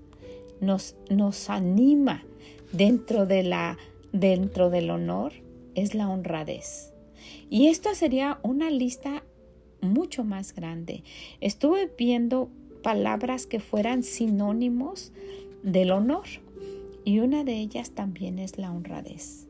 nos, 0.60 0.94
nos 1.08 1.48
anima 1.48 2.22
dentro, 2.70 3.24
de 3.24 3.44
la, 3.44 3.78
dentro 4.12 4.68
del 4.68 4.90
honor 4.90 5.32
es 5.74 5.94
la 5.94 6.10
honradez. 6.10 6.92
Y 7.48 7.68
esto 7.68 7.94
sería 7.94 8.40
una 8.42 8.70
lista 8.70 9.24
mucho 9.80 10.22
más 10.22 10.54
grande. 10.54 11.02
Estuve 11.40 11.90
viendo 11.96 12.50
palabras 12.82 13.46
que 13.46 13.58
fueran 13.58 14.02
sinónimos 14.02 15.12
del 15.62 15.92
honor 15.92 16.26
y 17.04 17.20
una 17.20 17.44
de 17.44 17.54
ellas 17.54 17.92
también 17.92 18.38
es 18.38 18.58
la 18.58 18.72
honradez. 18.72 19.46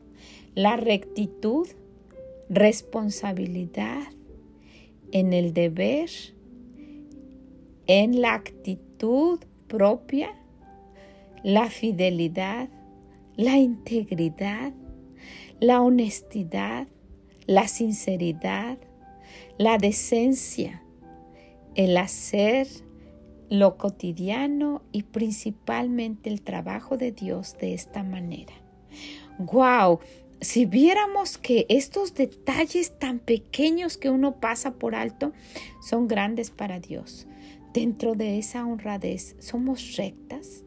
La 0.54 0.76
rectitud, 0.76 1.68
responsabilidad 2.48 4.08
en 5.12 5.32
el 5.32 5.52
deber, 5.52 6.11
en 7.87 8.20
la 8.20 8.34
actitud 8.34 9.40
propia, 9.66 10.30
la 11.42 11.70
fidelidad, 11.70 12.68
la 13.37 13.56
integridad, 13.56 14.72
la 15.61 15.80
honestidad, 15.80 16.88
la 17.46 17.68
sinceridad, 17.68 18.78
la 19.56 19.78
decencia, 19.78 20.82
el 21.74 21.96
hacer 21.96 22.66
lo 23.50 23.76
cotidiano 23.76 24.82
y 24.92 25.04
principalmente 25.04 26.30
el 26.30 26.42
trabajo 26.42 26.96
de 26.96 27.12
Dios 27.12 27.56
de 27.61 27.74
esta 27.74 28.02
manera. 28.02 28.52
¡Wow! 29.38 30.00
Si 30.40 30.66
viéramos 30.66 31.37
que 31.37 31.66
estos 31.68 32.14
detalles 32.14 32.98
tan 32.98 33.18
pequeños 33.18 33.96
que 33.96 34.11
uno 34.11 34.40
pasa 34.40 34.74
por 34.74 34.94
alto 34.94 35.32
son 35.80 36.06
grandes 36.06 36.50
para 36.50 36.78
Dios. 36.78 37.26
Dentro 37.72 38.14
de 38.14 38.38
esa 38.38 38.64
honradez 38.64 39.37
somos 39.40 39.96
rectas, 39.96 40.64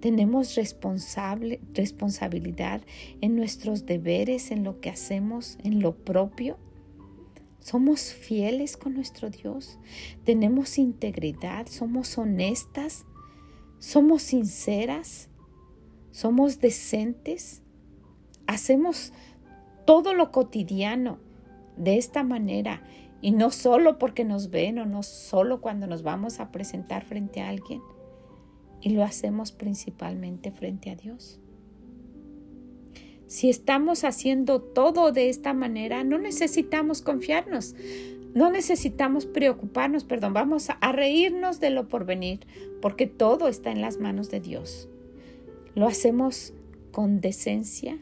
tenemos 0.00 0.56
responsable, 0.56 1.60
responsabilidad 1.74 2.82
en 3.20 3.36
nuestros 3.36 3.86
deberes, 3.86 4.50
en 4.50 4.64
lo 4.64 4.80
que 4.80 4.90
hacemos, 4.90 5.58
en 5.62 5.80
lo 5.80 5.94
propio. 5.94 6.58
Somos 7.62 8.12
fieles 8.12 8.76
con 8.76 8.94
nuestro 8.94 9.30
Dios, 9.30 9.78
tenemos 10.24 10.78
integridad, 10.78 11.68
somos 11.68 12.18
honestas, 12.18 13.06
somos 13.78 14.22
sinceras, 14.22 15.28
somos 16.10 16.58
decentes, 16.58 17.62
hacemos 18.48 19.12
todo 19.86 20.12
lo 20.12 20.32
cotidiano 20.32 21.18
de 21.76 21.98
esta 21.98 22.24
manera. 22.24 22.82
Y 23.20 23.30
no 23.30 23.52
solo 23.52 23.96
porque 23.96 24.24
nos 24.24 24.50
ven 24.50 24.80
o 24.80 24.84
no 24.84 25.04
solo 25.04 25.60
cuando 25.60 25.86
nos 25.86 26.02
vamos 26.02 26.40
a 26.40 26.50
presentar 26.50 27.04
frente 27.04 27.40
a 27.40 27.48
alguien, 27.48 27.80
y 28.80 28.90
lo 28.90 29.04
hacemos 29.04 29.52
principalmente 29.52 30.50
frente 30.50 30.90
a 30.90 30.96
Dios. 30.96 31.38
Si 33.32 33.48
estamos 33.48 34.04
haciendo 34.04 34.60
todo 34.60 35.10
de 35.10 35.30
esta 35.30 35.54
manera, 35.54 36.04
no 36.04 36.18
necesitamos 36.18 37.00
confiarnos, 37.00 37.74
no 38.34 38.50
necesitamos 38.50 39.24
preocuparnos, 39.24 40.04
perdón, 40.04 40.34
vamos 40.34 40.68
a 40.68 40.92
reírnos 40.92 41.58
de 41.58 41.70
lo 41.70 41.88
porvenir, 41.88 42.40
porque 42.82 43.06
todo 43.06 43.48
está 43.48 43.72
en 43.72 43.80
las 43.80 43.98
manos 43.98 44.30
de 44.30 44.40
Dios. 44.40 44.86
Lo 45.74 45.86
hacemos 45.86 46.52
con 46.90 47.22
decencia. 47.22 47.96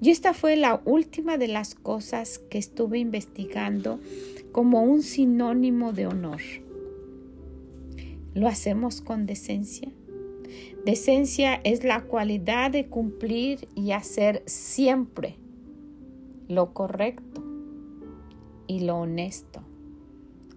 Y 0.00 0.10
esta 0.10 0.34
fue 0.34 0.56
la 0.56 0.82
última 0.84 1.38
de 1.38 1.46
las 1.46 1.76
cosas 1.76 2.40
que 2.50 2.58
estuve 2.58 2.98
investigando 2.98 4.00
como 4.50 4.82
un 4.82 5.02
sinónimo 5.02 5.92
de 5.92 6.08
honor. 6.08 6.40
Lo 8.34 8.48
hacemos 8.48 9.00
con 9.00 9.26
decencia. 9.26 9.92
Decencia 10.84 11.60
es 11.62 11.84
la 11.84 12.02
cualidad 12.02 12.72
de 12.72 12.86
cumplir 12.86 13.68
y 13.76 13.92
hacer 13.92 14.42
siempre 14.46 15.36
lo 16.48 16.74
correcto 16.74 17.40
y 18.66 18.80
lo 18.80 18.96
honesto 18.96 19.62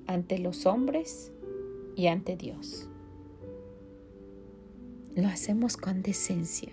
ante 0.08 0.40
los 0.40 0.66
hombres 0.66 1.32
y 1.96 2.08
ante 2.08 2.38
Dios. 2.38 2.90
Lo 5.16 5.28
hacemos 5.28 5.78
con 5.78 6.02
decencia. 6.02 6.72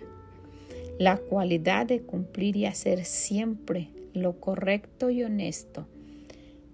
La 0.98 1.18
cualidad 1.18 1.84
de 1.84 2.00
cumplir 2.00 2.56
y 2.56 2.64
hacer 2.64 3.04
siempre 3.04 3.90
lo 4.14 4.40
correcto 4.40 5.10
y 5.10 5.24
honesto 5.24 5.86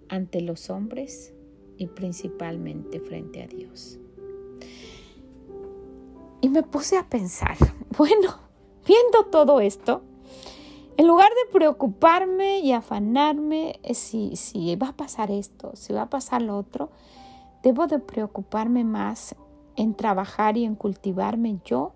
ante 0.09 0.41
los 0.43 0.71
hombres 0.71 1.35
y 1.77 1.88
principalmente 1.88 3.01
frente 3.01 3.43
a 3.43 3.49
Dios. 3.49 3.99
Y 6.40 6.48
me 6.48 6.62
puse 6.62 6.96
a 6.96 7.05
pensar, 7.05 7.57
bueno, 7.96 8.37
viendo 8.87 9.24
todo 9.31 9.61
esto, 9.61 10.03
en 10.96 11.07
lugar 11.07 11.29
de 11.31 11.53
preocuparme 11.53 12.59
y 12.59 12.72
afanarme 12.72 13.79
eh, 13.83 13.94
si, 13.94 14.37
si 14.37 14.74
va 14.77 14.88
a 14.88 14.96
pasar 14.96 15.31
esto, 15.31 15.72
si 15.74 15.92
va 15.92 16.03
a 16.03 16.11
pasar 16.11 16.42
lo 16.42 16.57
otro, 16.57 16.90
debo 17.62 17.87
de 17.87 17.98
preocuparme 17.98 18.85
más 18.85 19.37
en 19.77 19.94
trabajar 19.94 20.57
y 20.57 20.64
en 20.64 20.74
cultivarme 20.74 21.61
yo 21.64 21.92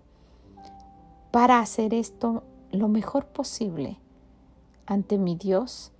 para 1.31 1.59
hacer 1.59 1.93
esto 1.93 2.43
lo 2.71 2.87
mejor 2.87 3.25
posible 3.25 3.99
ante 4.85 5.17
mi 5.17 5.35
Dios 5.35 5.91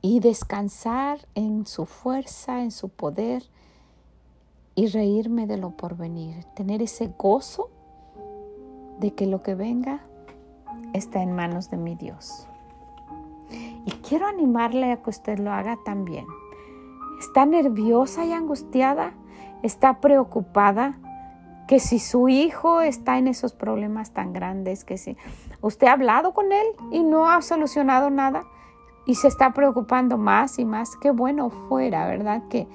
y 0.00 0.20
descansar 0.20 1.26
en 1.34 1.66
su 1.66 1.84
fuerza, 1.84 2.62
en 2.62 2.70
su 2.70 2.88
poder 2.88 3.42
y 4.74 4.88
reírme 4.88 5.46
de 5.46 5.56
lo 5.56 5.70
porvenir, 5.70 6.44
tener 6.54 6.82
ese 6.82 7.12
gozo 7.16 7.70
de 8.98 9.14
que 9.14 9.26
lo 9.26 9.42
que 9.42 9.54
venga 9.54 10.00
está 10.92 11.22
en 11.22 11.34
manos 11.34 11.70
de 11.70 11.76
mi 11.76 11.94
Dios. 11.94 12.48
Y 13.86 13.90
quiero 14.08 14.26
animarle 14.26 14.92
a 14.92 15.02
que 15.02 15.10
usted 15.10 15.38
lo 15.38 15.52
haga 15.52 15.78
también. 15.84 16.26
Está 17.20 17.46
nerviosa 17.46 18.24
y 18.24 18.32
angustiada, 18.32 19.12
está 19.62 20.00
preocupada, 20.00 20.98
que 21.66 21.80
si 21.80 21.98
su 21.98 22.28
hijo 22.28 22.82
está 22.82 23.18
en 23.18 23.28
esos 23.28 23.54
problemas 23.54 24.10
tan 24.12 24.32
grandes, 24.32 24.84
que 24.84 24.98
si 24.98 25.16
usted 25.60 25.86
ha 25.86 25.92
hablado 25.92 26.34
con 26.34 26.52
él 26.52 26.66
y 26.90 27.02
no 27.02 27.30
ha 27.30 27.40
solucionado 27.42 28.10
nada 28.10 28.44
y 29.06 29.14
se 29.14 29.28
está 29.28 29.52
preocupando 29.52 30.18
más 30.18 30.58
y 30.58 30.64
más, 30.64 30.96
qué 30.96 31.10
bueno 31.10 31.50
fuera, 31.50 32.06
¿verdad? 32.06 32.42
Que 32.48 32.68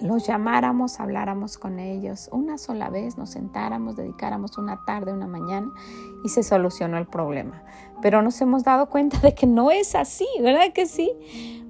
los 0.00 0.26
llamáramos, 0.26 1.00
habláramos 1.00 1.58
con 1.58 1.78
ellos 1.78 2.28
una 2.32 2.58
sola 2.58 2.90
vez, 2.90 3.16
nos 3.16 3.30
sentáramos, 3.30 3.96
dedicáramos 3.96 4.58
una 4.58 4.84
tarde, 4.84 5.12
una 5.12 5.26
mañana 5.26 5.70
y 6.24 6.28
se 6.28 6.42
solucionó 6.42 6.98
el 6.98 7.06
problema. 7.06 7.62
Pero 8.02 8.22
nos 8.22 8.40
hemos 8.40 8.64
dado 8.64 8.90
cuenta 8.90 9.18
de 9.18 9.34
que 9.34 9.46
no 9.46 9.70
es 9.70 9.94
así, 9.94 10.26
¿verdad 10.42 10.72
que 10.74 10.86
sí? 10.86 11.10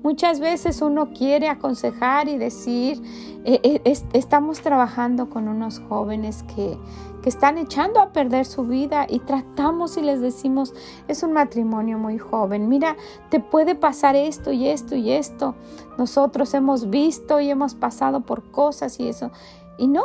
Muchas 0.02 0.40
veces 0.40 0.82
uno 0.82 1.12
quiere 1.12 1.48
aconsejar 1.48 2.28
y 2.28 2.36
decir, 2.36 3.00
eh, 3.46 3.60
eh, 3.84 3.94
estamos 4.14 4.62
trabajando 4.62 5.28
con 5.28 5.48
unos 5.48 5.78
jóvenes 5.78 6.42
que, 6.44 6.78
que 7.22 7.28
están 7.28 7.58
echando 7.58 8.00
a 8.00 8.10
perder 8.10 8.46
su 8.46 8.64
vida 8.64 9.06
y 9.06 9.18
tratamos 9.18 9.98
y 9.98 10.00
les 10.00 10.22
decimos, 10.22 10.72
es 11.08 11.22
un 11.22 11.34
matrimonio 11.34 11.98
muy 11.98 12.16
joven, 12.16 12.70
mira, 12.70 12.96
te 13.28 13.40
puede 13.40 13.74
pasar 13.74 14.16
esto 14.16 14.50
y 14.50 14.68
esto 14.68 14.96
y 14.96 15.10
esto. 15.10 15.54
Nosotros 15.98 16.54
hemos 16.54 16.88
visto 16.88 17.38
y 17.38 17.50
hemos 17.50 17.74
pasado 17.74 18.22
por 18.22 18.50
cosas 18.50 18.98
y 18.98 19.08
eso. 19.08 19.30
Y 19.76 19.88
no. 19.88 20.04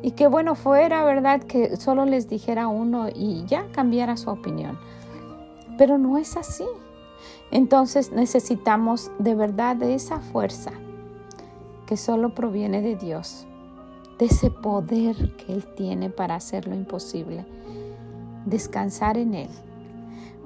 Y 0.00 0.12
qué 0.12 0.28
bueno 0.28 0.54
fuera, 0.54 1.04
¿verdad? 1.04 1.42
Que 1.42 1.76
solo 1.76 2.04
les 2.04 2.28
dijera 2.28 2.68
uno 2.68 3.08
y 3.12 3.44
ya 3.46 3.66
cambiara 3.72 4.16
su 4.16 4.30
opinión. 4.30 4.78
Pero 5.76 5.98
no 5.98 6.18
es 6.18 6.36
así. 6.36 6.66
Entonces 7.50 8.12
necesitamos 8.12 9.10
de 9.18 9.34
verdad 9.34 9.74
de 9.74 9.94
esa 9.94 10.20
fuerza 10.20 10.70
que 11.86 11.96
solo 11.96 12.34
proviene 12.34 12.82
de 12.82 12.96
Dios 12.96 13.46
de 14.18 14.26
ese 14.26 14.50
poder 14.50 15.36
que 15.36 15.52
Él 15.52 15.66
tiene 15.74 16.10
para 16.10 16.36
hacer 16.36 16.66
lo 16.66 16.74
imposible. 16.74 17.44
Descansar 18.44 19.18
en 19.18 19.34
Él. 19.34 19.50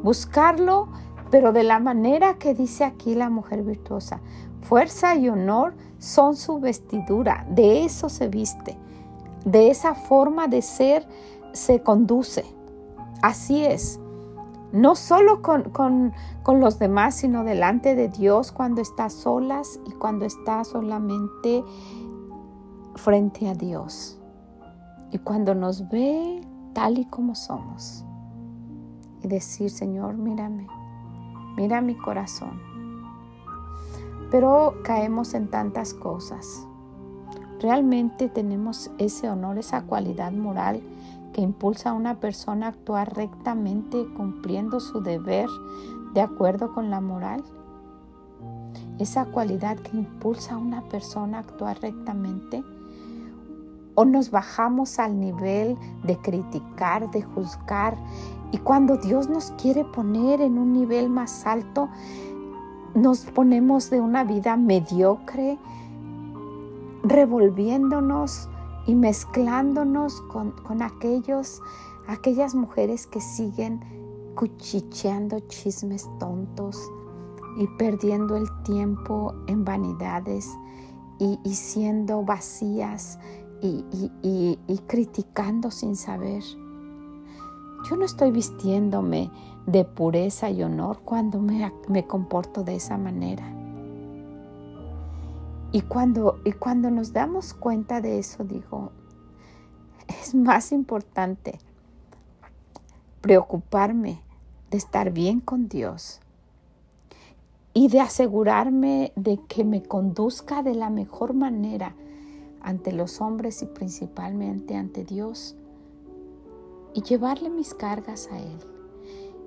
Buscarlo, 0.02 0.88
pero 1.30 1.52
de 1.52 1.62
la 1.62 1.78
manera 1.78 2.34
que 2.34 2.54
dice 2.54 2.84
aquí 2.84 3.14
la 3.14 3.30
mujer 3.30 3.62
virtuosa. 3.62 4.20
Fuerza 4.62 5.14
y 5.14 5.28
honor 5.28 5.74
son 5.98 6.36
su 6.36 6.58
vestidura. 6.58 7.46
De 7.48 7.84
eso 7.84 8.08
se 8.08 8.28
viste. 8.28 8.76
De 9.44 9.70
esa 9.70 9.94
forma 9.94 10.48
de 10.48 10.62
ser 10.62 11.06
se 11.52 11.82
conduce. 11.82 12.44
Así 13.22 13.64
es. 13.64 13.99
No 14.72 14.94
solo 14.94 15.42
con, 15.42 15.64
con, 15.70 16.12
con 16.42 16.60
los 16.60 16.78
demás, 16.78 17.16
sino 17.16 17.44
delante 17.44 17.94
de 17.94 18.08
Dios 18.08 18.52
cuando 18.52 18.80
está 18.80 19.10
solas 19.10 19.80
y 19.86 19.92
cuando 19.92 20.24
está 20.24 20.64
solamente 20.64 21.64
frente 22.94 23.48
a 23.48 23.54
Dios 23.54 24.18
y 25.10 25.18
cuando 25.18 25.54
nos 25.54 25.88
ve 25.88 26.46
tal 26.72 26.98
y 26.98 27.04
como 27.06 27.34
somos 27.34 28.04
y 29.22 29.28
decir, 29.28 29.70
Señor, 29.70 30.14
mírame, 30.14 30.66
mira 31.56 31.80
mi 31.80 31.96
corazón. 31.96 32.60
pero 34.30 34.74
caemos 34.84 35.34
en 35.34 35.48
tantas 35.48 35.92
cosas. 35.92 36.66
Realmente 37.58 38.28
tenemos 38.28 38.90
ese 38.98 39.28
honor, 39.28 39.58
esa 39.58 39.82
cualidad 39.82 40.32
moral 40.32 40.80
que 41.32 41.40
impulsa 41.40 41.90
a 41.90 41.94
una 41.94 42.20
persona 42.20 42.66
a 42.66 42.68
actuar 42.70 43.14
rectamente 43.14 44.06
cumpliendo 44.16 44.80
su 44.80 45.00
deber 45.00 45.48
de 46.14 46.20
acuerdo 46.20 46.72
con 46.72 46.90
la 46.90 47.00
moral. 47.00 47.44
Esa 48.98 49.26
cualidad 49.26 49.78
que 49.78 49.96
impulsa 49.96 50.54
a 50.54 50.58
una 50.58 50.82
persona 50.82 51.38
a 51.38 51.40
actuar 51.40 51.80
rectamente. 51.80 52.62
O 53.94 54.04
nos 54.04 54.30
bajamos 54.30 54.98
al 54.98 55.18
nivel 55.18 55.76
de 56.04 56.16
criticar, 56.18 57.10
de 57.10 57.22
juzgar. 57.22 57.96
Y 58.52 58.58
cuando 58.58 58.96
Dios 58.96 59.28
nos 59.28 59.52
quiere 59.52 59.84
poner 59.84 60.40
en 60.40 60.58
un 60.58 60.72
nivel 60.72 61.08
más 61.08 61.46
alto, 61.46 61.88
nos 62.94 63.20
ponemos 63.20 63.88
de 63.90 64.00
una 64.00 64.24
vida 64.24 64.56
mediocre, 64.56 65.58
revolviéndonos 67.04 68.49
y 68.90 68.94
mezclándonos 68.96 70.20
con, 70.22 70.82
aquellos, 70.82 71.62
aquellas 72.08 72.56
mujeres 72.56 73.06
que 73.06 73.20
siguen 73.20 73.78
cuchicheando 74.34 75.38
chismes 75.46 76.10
tontos 76.18 76.76
y 77.56 77.68
perdiendo 77.78 78.36
el 78.36 78.48
tiempo 78.64 79.32
en 79.46 79.64
vanidades 79.64 80.50
y, 81.20 81.38
siendo 81.54 82.24
vacías 82.24 83.20
y, 83.62 83.84
y, 84.22 84.78
criticando 84.88 85.70
sin 85.70 85.94
saber. 85.94 86.42
Yo 87.88 87.96
no 87.96 88.04
estoy 88.04 88.32
vistiéndome 88.32 89.30
de 89.66 89.84
pureza 89.84 90.50
y 90.50 90.64
honor 90.64 91.02
cuando 91.04 91.38
me, 91.40 91.72
me 91.86 92.08
comporto 92.08 92.64
de 92.64 92.74
esa 92.74 92.98
manera. 92.98 93.59
Y 95.72 95.82
cuando, 95.82 96.40
y 96.44 96.52
cuando 96.52 96.90
nos 96.90 97.12
damos 97.12 97.54
cuenta 97.54 98.00
de 98.00 98.18
eso, 98.18 98.44
digo, 98.44 98.90
es 100.08 100.34
más 100.34 100.72
importante 100.72 101.58
preocuparme 103.20 104.22
de 104.70 104.78
estar 104.78 105.12
bien 105.12 105.40
con 105.40 105.68
Dios 105.68 106.20
y 107.72 107.88
de 107.88 108.00
asegurarme 108.00 109.12
de 109.14 109.38
que 109.48 109.64
me 109.64 109.82
conduzca 109.82 110.62
de 110.62 110.74
la 110.74 110.90
mejor 110.90 111.34
manera 111.34 111.94
ante 112.62 112.92
los 112.92 113.20
hombres 113.20 113.62
y 113.62 113.66
principalmente 113.66 114.74
ante 114.74 115.04
Dios 115.04 115.54
y 116.94 117.02
llevarle 117.02 117.50
mis 117.50 117.74
cargas 117.74 118.28
a 118.32 118.38
Él 118.38 118.58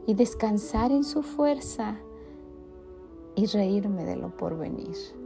y 0.08 0.14
descansar 0.14 0.92
en 0.92 1.04
su 1.04 1.22
fuerza 1.22 1.98
y 3.36 3.46
reírme 3.48 4.06
de 4.06 4.16
lo 4.16 4.36
porvenir. 4.36 5.23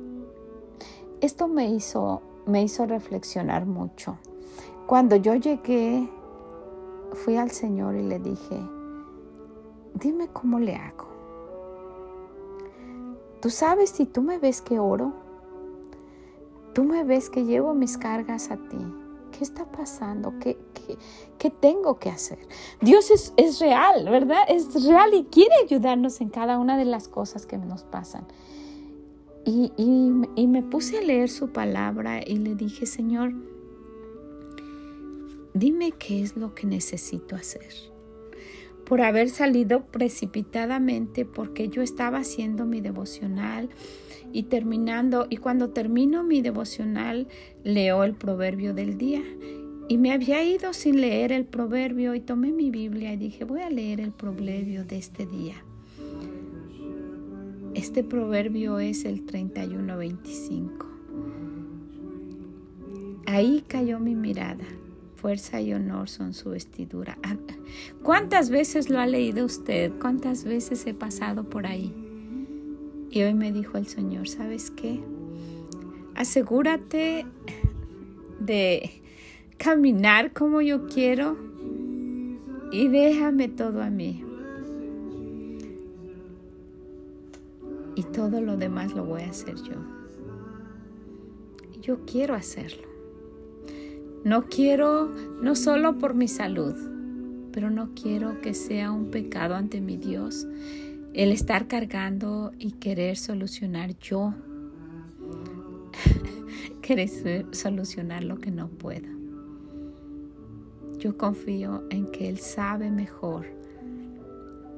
Esto 1.20 1.48
me 1.48 1.70
hizo, 1.70 2.22
me 2.46 2.62
hizo 2.62 2.86
reflexionar 2.86 3.66
mucho. 3.66 4.18
Cuando 4.86 5.16
yo 5.16 5.34
llegué, 5.34 6.08
fui 7.14 7.38
al 7.38 7.50
Señor 7.50 7.96
y 7.96 8.04
le 8.04 8.20
dije, 8.20 8.62
dime 9.96 10.28
cómo 10.32 10.60
le 10.60 10.76
hago. 10.76 11.08
Tú 13.42 13.50
sabes 13.50 13.90
si 13.90 14.06
tú 14.06 14.22
me 14.22 14.38
ves 14.38 14.62
que 14.62 14.78
oro, 14.80 15.14
tú 16.74 16.84
me 16.84 17.04
ves 17.04 17.30
que 17.30 17.46
llevo 17.46 17.74
mis 17.74 17.98
cargas 17.98 18.52
a 18.52 18.58
ti. 18.58 18.78
¿Qué 19.32 19.44
está 19.44 19.66
pasando? 19.66 20.36
¿Qué, 20.40 20.58
qué, 21.38 21.50
tengo 21.50 22.00
que 22.00 22.10
hacer? 22.10 22.40
Dios 22.82 23.12
es, 23.12 23.34
es 23.38 23.60
real, 23.60 24.06
¿verdad? 24.06 24.44
Es 24.48 24.86
real 24.86 25.14
y 25.14 25.26
quiere 25.26 25.56
ayudarnos 25.64 26.22
en 26.22 26.30
cada 26.30 26.60
una 26.60 26.78
de 26.78 26.86
las 26.86 27.08
cosas 27.08 27.46
que 27.46 27.58
nos 27.58 27.84
pasan. 27.84 28.26
Y, 29.50 30.48
me 30.48 30.62
puse 30.62 30.98
a 30.98 31.02
leer 31.02 31.30
su 31.30 31.54
palabra 31.54 32.20
y 32.22 32.36
le 32.36 32.54
dije, 32.54 32.86
Señor, 32.86 33.32
dime 35.54 35.94
qué 35.98 36.22
es 36.22 36.36
lo 36.36 36.54
que 36.54 36.68
necesito 36.68 37.38
hacer. 37.38 37.74
Por 38.86 39.00
haber 39.00 39.30
salido 39.30 39.86
precipitadamente 39.86 41.24
porque 41.24 41.70
yo 41.70 41.82
estaba 41.82 42.18
haciendo 42.18 42.66
mi 42.66 42.82
devocional 42.82 43.70
y 44.34 44.44
terminando, 44.44 45.28
y 45.30 45.38
cuando 45.38 45.70
termino 45.70 46.26
mi 46.26 46.42
devocional 46.42 47.30
leo 47.64 48.04
el 48.04 48.16
proverbio 48.16 48.74
del 48.74 48.98
día. 48.98 49.24
Y 49.88 49.98
me 49.98 50.12
había 50.12 50.44
ido 50.44 50.74
sin 50.74 51.00
leer 51.00 51.32
el 51.32 51.46
proverbio 51.46 52.16
y 52.16 52.20
tomé 52.20 52.52
mi 52.52 52.70
Biblia 52.70 53.14
y 53.14 53.18
dije, 53.18 53.46
voy 53.46 53.62
a 53.62 53.70
leer 53.70 54.02
el 54.02 54.12
proverbio 54.12 54.84
de 54.84 54.98
este 54.98 55.26
día. 55.26 55.64
Este 57.78 58.04
proverbio 58.04 58.80
es 58.80 59.06
el 59.06 59.24
31-25. 59.28 60.72
Ahí 63.28 63.64
cayó 63.68 64.00
mi 64.00 64.16
mirada. 64.16 64.66
Fuerza 65.16 65.62
y 65.62 65.76
honor 65.76 66.10
son 66.10 66.34
su 66.34 66.50
vestidura. 66.50 67.20
Ah, 67.22 67.36
¿Cuántas 68.02 68.50
veces 68.50 68.90
lo 68.90 69.00
ha 69.00 69.06
leído 69.06 69.46
usted? 69.46 69.92
¿Cuántas 70.02 70.44
veces 70.44 70.88
he 70.88 70.96
pasado 70.96 71.44
por 71.44 71.68
ahí? 71.68 71.94
Y 73.12 73.22
hoy 73.22 73.36
me 73.36 73.52
dijo 73.52 73.78
el 73.78 73.86
Señor, 73.86 74.28
¿sabes 74.28 74.72
qué? 74.72 75.00
Asegúrate 76.16 77.28
de 78.40 78.90
caminar 79.58 80.34
como 80.34 80.62
yo 80.62 80.88
quiero 80.88 81.38
y 82.72 82.88
déjame 82.88 83.50
todo 83.50 83.84
a 83.84 83.92
mí. 83.92 84.24
Y 87.98 88.04
todo 88.04 88.42
lo 88.42 88.58
demás 88.58 88.94
lo 88.94 89.04
voy 89.04 89.24
a 89.24 89.30
hacer 89.32 89.56
yo. 89.56 89.74
Yo 91.82 92.06
quiero 92.06 92.36
hacerlo. 92.36 92.88
No 94.24 94.46
quiero, 94.46 95.08
no 95.42 95.56
solo 95.56 95.98
por 95.98 96.14
mi 96.14 96.28
salud, 96.28 96.76
pero 97.52 97.72
no 97.72 97.96
quiero 97.96 98.40
que 98.40 98.54
sea 98.54 98.92
un 98.92 99.10
pecado 99.10 99.56
ante 99.56 99.82
mi 99.82 99.98
Dios 99.98 100.46
el 101.14 101.32
estar 101.32 101.68
cargando 101.68 102.52
y 102.60 102.74
querer 102.74 103.18
solucionar 103.18 103.98
yo. 103.98 104.36
querer 106.84 107.10
solucionar 107.52 108.24
lo 108.24 108.38
que 108.38 108.52
no 108.52 108.68
puedo. 108.68 109.08
Yo 111.00 111.18
confío 111.18 111.84
en 111.90 112.12
que 112.12 112.30
Él 112.30 112.38
sabe 112.38 112.92
mejor 112.92 113.48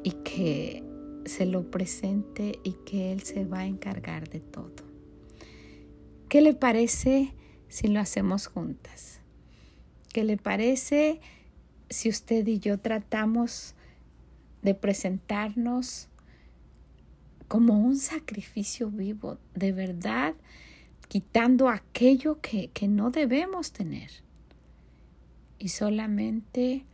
y 0.03 0.11
que 0.23 0.88
se 1.29 1.45
lo 1.45 1.71
presente 1.71 2.59
y 2.63 2.73
que 2.85 3.11
Él 3.11 3.23
se 3.23 3.45
va 3.45 3.59
a 3.59 3.65
encargar 3.65 4.29
de 4.29 4.39
todo. 4.39 4.83
¿Qué 6.27 6.41
le 6.41 6.53
parece 6.53 7.33
si 7.69 7.87
lo 7.87 7.99
hacemos 7.99 8.47
juntas? 8.47 9.21
¿Qué 10.11 10.23
le 10.23 10.37
parece 10.37 11.21
si 11.89 12.09
usted 12.09 12.45
y 12.47 12.59
yo 12.59 12.79
tratamos 12.79 13.75
de 14.61 14.75
presentarnos 14.75 16.07
como 17.47 17.79
un 17.79 17.97
sacrificio 17.97 18.89
vivo, 18.89 19.37
de 19.55 19.71
verdad, 19.71 20.35
quitando 21.07 21.69
aquello 21.69 22.39
que, 22.41 22.69
que 22.69 22.87
no 22.87 23.09
debemos 23.09 23.71
tener 23.71 24.11
y 25.57 25.69
solamente 25.69 26.85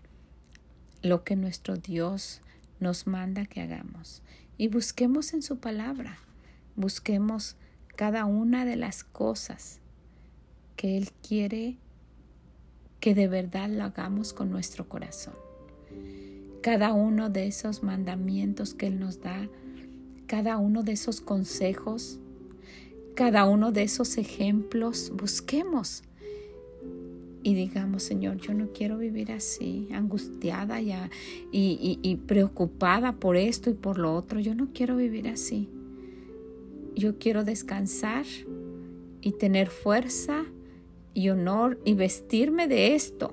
lo 1.02 1.24
que 1.24 1.36
nuestro 1.36 1.76
Dios 1.76 2.42
nos 2.80 3.08
manda 3.08 3.46
que 3.46 3.62
hagamos. 3.62 4.22
Y 4.58 4.68
busquemos 4.68 5.34
en 5.34 5.42
su 5.42 5.60
palabra, 5.60 6.18
busquemos 6.76 7.56
cada 7.96 8.26
una 8.26 8.66
de 8.66 8.76
las 8.76 9.04
cosas 9.04 9.80
que 10.76 10.98
Él 10.98 11.12
quiere 11.28 11.78
que 13.00 13.14
de 13.14 13.28
verdad 13.28 13.70
lo 13.70 13.84
hagamos 13.84 14.34
con 14.34 14.50
nuestro 14.50 14.90
corazón. 14.90 15.36
Cada 16.62 16.94
uno 16.94 17.30
de 17.30 17.48
esos 17.48 17.84
mandamientos 17.84 18.74
que 18.74 18.88
Él 18.88 19.00
nos 19.00 19.22
da, 19.22 19.48
cada 20.28 20.58
uno 20.58 20.84
de 20.84 20.94
esos 20.94 21.22
consejos, 21.22 22.20
cada 23.16 23.46
uno 23.46 23.72
de 23.72 23.84
esos 23.84 24.18
ejemplos, 24.18 25.12
busquemos 25.16 26.04
y 27.46 27.54
digamos, 27.54 28.02
Señor, 28.02 28.38
yo 28.38 28.56
no 28.56 28.74
quiero 28.74 28.98
vivir 28.98 29.32
así, 29.32 29.88
angustiada 29.94 30.82
y, 30.82 30.96
y, 31.52 32.16
preocupada 32.16 33.20
por 33.20 33.38
esto 33.38 33.70
y 33.70 33.76
por 33.76 34.00
lo 34.00 34.16
otro. 34.16 34.40
Yo 34.40 34.56
no 34.56 34.70
quiero 34.74 34.96
vivir 34.96 35.28
así. 35.28 35.70
Yo 36.96 37.20
quiero 37.20 37.44
descansar 37.44 38.26
y 39.22 39.34
tener 39.34 39.68
fuerza 39.68 40.46
y 41.14 41.30
honor 41.30 41.80
y 41.86 41.94
vestirme 41.94 42.68
de 42.68 42.96
esto, 42.96 43.32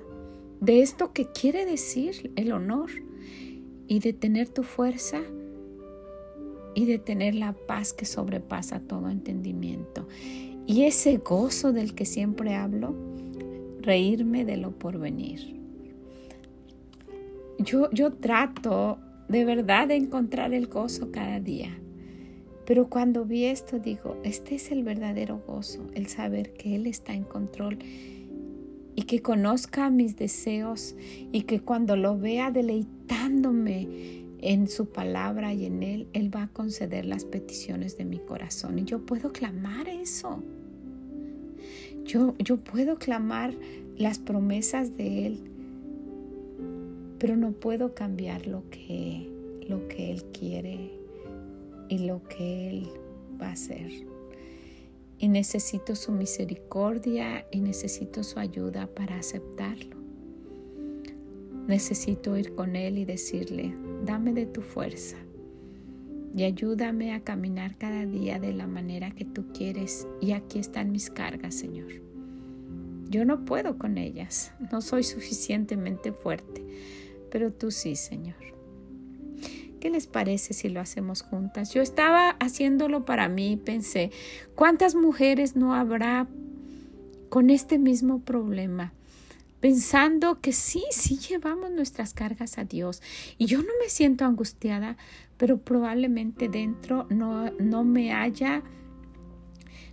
de 0.61 0.83
esto 0.83 1.11
que 1.11 1.25
quiere 1.31 1.65
decir 1.65 2.31
el 2.35 2.51
honor 2.51 2.91
y 3.87 3.97
de 3.97 4.13
tener 4.13 4.47
tu 4.47 4.61
fuerza 4.61 5.21
y 6.75 6.85
de 6.85 6.99
tener 6.99 7.33
la 7.33 7.53
paz 7.53 7.93
que 7.93 8.05
sobrepasa 8.05 8.79
todo 8.79 9.09
entendimiento. 9.09 10.07
Y 10.67 10.83
ese 10.83 11.17
gozo 11.17 11.73
del 11.73 11.95
que 11.95 12.05
siempre 12.05 12.53
hablo, 12.53 13.12
reírme 13.83 14.45
de 14.45 14.57
lo 14.57 14.71
porvenir. 14.71 15.61
Yo, 17.59 17.89
yo 17.91 18.13
trato 18.13 18.97
de 19.29 19.45
verdad 19.45 19.87
de 19.87 19.95
encontrar 19.95 20.53
el 20.53 20.67
gozo 20.67 21.11
cada 21.11 21.39
día. 21.39 21.77
Pero 22.65 22.89
cuando 22.89 23.25
vi 23.25 23.45
esto 23.45 23.79
digo, 23.79 24.17
este 24.23 24.55
es 24.55 24.71
el 24.71 24.83
verdadero 24.83 25.41
gozo, 25.45 25.85
el 25.93 26.07
saber 26.07 26.53
que 26.53 26.75
Él 26.75 26.87
está 26.87 27.13
en 27.13 27.23
control 27.23 27.77
y 28.95 29.01
que 29.03 29.21
conozca 29.21 29.89
mis 29.89 30.15
deseos 30.15 30.95
y 31.31 31.41
que 31.41 31.59
cuando 31.59 31.95
lo 31.97 32.17
vea 32.17 32.51
deleitándome 32.51 34.23
en 34.39 34.67
su 34.67 34.87
palabra 34.87 35.53
y 35.53 35.65
en 35.65 35.83
Él, 35.83 36.07
Él 36.13 36.33
va 36.33 36.43
a 36.43 36.47
conceder 36.47 37.05
las 37.05 37.25
peticiones 37.25 37.97
de 37.97 38.05
mi 38.05 38.19
corazón. 38.19 38.79
Y 38.79 38.83
yo 38.83 39.05
puedo 39.05 39.31
clamar 39.31 39.89
eso. 39.89 40.41
Yo, 42.05 42.35
yo 42.39 42.57
puedo 42.57 42.97
clamar 42.97 43.53
las 43.97 44.19
promesas 44.19 44.97
de 44.97 45.27
Él, 45.27 45.39
pero 47.19 47.37
no 47.37 47.51
puedo 47.51 47.93
cambiar 47.93 48.47
lo 48.47 48.69
que, 48.69 49.29
lo 49.67 49.87
que 49.87 50.11
Él 50.11 50.23
quiere 50.25 50.91
y 51.89 51.99
lo 51.99 52.23
que 52.23 52.69
Él 52.69 52.87
va 53.41 53.47
a 53.47 53.51
hacer. 53.53 53.89
Y 55.17 55.29
necesito 55.29 55.95
su 55.95 56.11
misericordia 56.11 57.45
y 57.51 57.61
necesito 57.61 58.23
su 58.23 58.39
ayuda 58.39 58.87
para 58.87 59.17
aceptarlo. 59.17 59.95
Necesito 61.67 62.35
ir 62.35 62.55
con 62.55 62.75
Él 62.75 62.97
y 62.97 63.05
decirle, 63.05 63.73
dame 64.03 64.33
de 64.33 64.45
tu 64.45 64.61
fuerza 64.61 65.15
y 66.35 66.43
ayúdame 66.43 67.13
a 67.13 67.21
caminar 67.21 67.77
cada 67.77 68.05
día 68.05 68.39
de 68.39 68.53
la 68.53 68.67
manera 68.67 69.11
que 69.11 69.25
tú 69.25 69.45
quieres. 69.53 70.07
Y 70.19 70.31
aquí 70.31 70.59
están 70.59 70.91
mis 70.91 71.09
cargas, 71.09 71.55
Señor. 71.55 72.01
Yo 73.09 73.25
no 73.25 73.45
puedo 73.45 73.77
con 73.77 73.97
ellas, 73.97 74.53
no 74.71 74.81
soy 74.81 75.03
suficientemente 75.03 76.11
fuerte, 76.11 76.65
pero 77.29 77.51
tú 77.53 77.69
sí, 77.69 77.95
Señor. 77.95 78.35
¿Qué 79.79 79.89
les 79.89 80.07
parece 80.07 80.53
si 80.53 80.69
lo 80.69 80.79
hacemos 80.79 81.21
juntas? 81.21 81.73
Yo 81.73 81.81
estaba 81.81 82.29
haciéndolo 82.39 83.05
para 83.05 83.27
mí 83.27 83.51
y 83.51 83.57
pensé, 83.57 84.11
¿cuántas 84.55 84.95
mujeres 84.95 85.55
no 85.55 85.75
habrá 85.75 86.27
con 87.29 87.49
este 87.49 87.77
mismo 87.77 88.19
problema? 88.19 88.93
Pensando 89.59 90.39
que 90.41 90.53
sí, 90.53 90.83
sí 90.89 91.17
llevamos 91.17 91.69
nuestras 91.71 92.13
cargas 92.13 92.57
a 92.57 92.63
Dios. 92.63 93.01
Y 93.37 93.45
yo 93.45 93.59
no 93.59 93.71
me 93.81 93.89
siento 93.89 94.25
angustiada, 94.25 94.97
pero 95.43 95.57
probablemente 95.57 96.47
dentro 96.47 97.05
no, 97.09 97.51
no 97.59 97.83
me 97.83 98.13
haya 98.13 98.63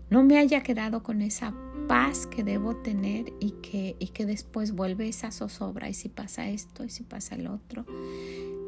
no 0.09 0.23
me 0.23 0.39
haya 0.39 0.63
quedado 0.63 1.03
con 1.03 1.23
esa 1.23 1.53
paz 1.89 2.29
que 2.29 2.45
debo 2.45 2.77
tener 2.77 3.33
y 3.41 3.51
que, 3.61 3.97
y 3.99 4.11
que 4.11 4.27
después 4.27 4.77
vuelve 4.77 5.09
esa 5.09 5.33
zozobra 5.33 5.89
y 5.89 5.95
si 5.95 6.09
pasa 6.09 6.49
esto 6.49 6.85
y 6.85 6.89
si 6.89 7.03
pasa 7.03 7.35
el 7.35 7.49
otro. 7.49 7.85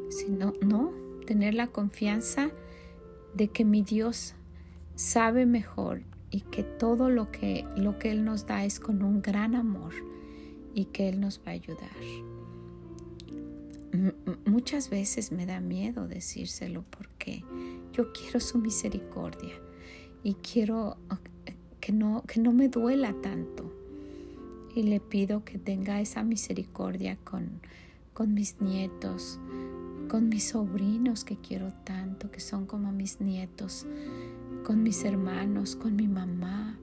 Si 0.09 0.29
no, 0.29 0.55
no, 0.61 0.91
tener 1.25 1.53
la 1.53 1.67
confianza 1.67 2.49
de 3.33 3.47
que 3.47 3.63
mi 3.63 3.81
Dios 3.81 4.35
sabe 4.95 5.45
mejor 5.45 6.01
y 6.31 6.41
que 6.41 6.63
todo 6.63 7.09
lo 7.09 7.31
que, 7.31 7.65
lo 7.77 7.97
que 7.97 8.11
Él 8.11 8.25
nos 8.25 8.45
da 8.45 8.65
es 8.65 8.81
con 8.81 9.03
un 9.03 9.21
gran 9.21 9.55
amor 9.55 9.93
y 10.73 10.83
que 10.83 11.07
Él 11.07 11.21
nos 11.21 11.39
va 11.39 11.51
a 11.51 11.51
ayudar. 11.51 12.32
Muchas 14.45 14.89
veces 14.89 15.31
me 15.31 15.45
da 15.45 15.59
miedo 15.59 16.07
decírselo 16.07 16.83
porque 16.89 17.43
yo 17.93 18.11
quiero 18.11 18.39
su 18.39 18.57
misericordia 18.57 19.53
y 20.23 20.35
quiero 20.35 20.97
que 21.79 21.91
no, 21.91 22.23
que 22.27 22.39
no 22.39 22.53
me 22.53 22.69
duela 22.69 23.13
tanto. 23.21 23.71
Y 24.75 24.83
le 24.83 24.99
pido 24.99 25.43
que 25.43 25.59
tenga 25.59 26.01
esa 26.01 26.23
misericordia 26.23 27.17
con, 27.23 27.59
con 28.13 28.33
mis 28.33 28.59
nietos, 28.59 29.39
con 30.09 30.29
mis 30.29 30.49
sobrinos 30.49 31.23
que 31.23 31.37
quiero 31.37 31.71
tanto, 31.83 32.31
que 32.31 32.39
son 32.39 32.65
como 32.65 32.91
mis 32.91 33.21
nietos, 33.21 33.85
con 34.63 34.81
mis 34.81 35.03
hermanos, 35.03 35.75
con 35.75 35.95
mi 35.95 36.07
mamá, 36.07 36.79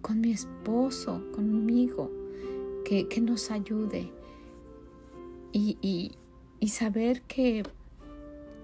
con 0.00 0.20
mi 0.20 0.32
esposo, 0.32 1.22
conmigo, 1.32 2.10
que, 2.84 3.08
que 3.08 3.20
nos 3.20 3.50
ayude. 3.50 4.10
Y, 5.56 5.78
y, 6.60 6.68
saber 6.68 7.22
que 7.22 7.62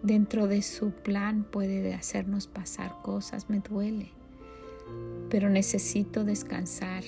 dentro 0.02 0.48
de 0.48 0.62
su 0.62 0.90
plan 0.90 1.44
puede 1.44 1.94
hacernos 1.94 2.48
pasar 2.48 3.00
cosas, 3.02 3.48
me 3.48 3.60
duele, 3.60 4.10
pero 5.28 5.48
necesito 5.48 6.24
descansar 6.24 7.04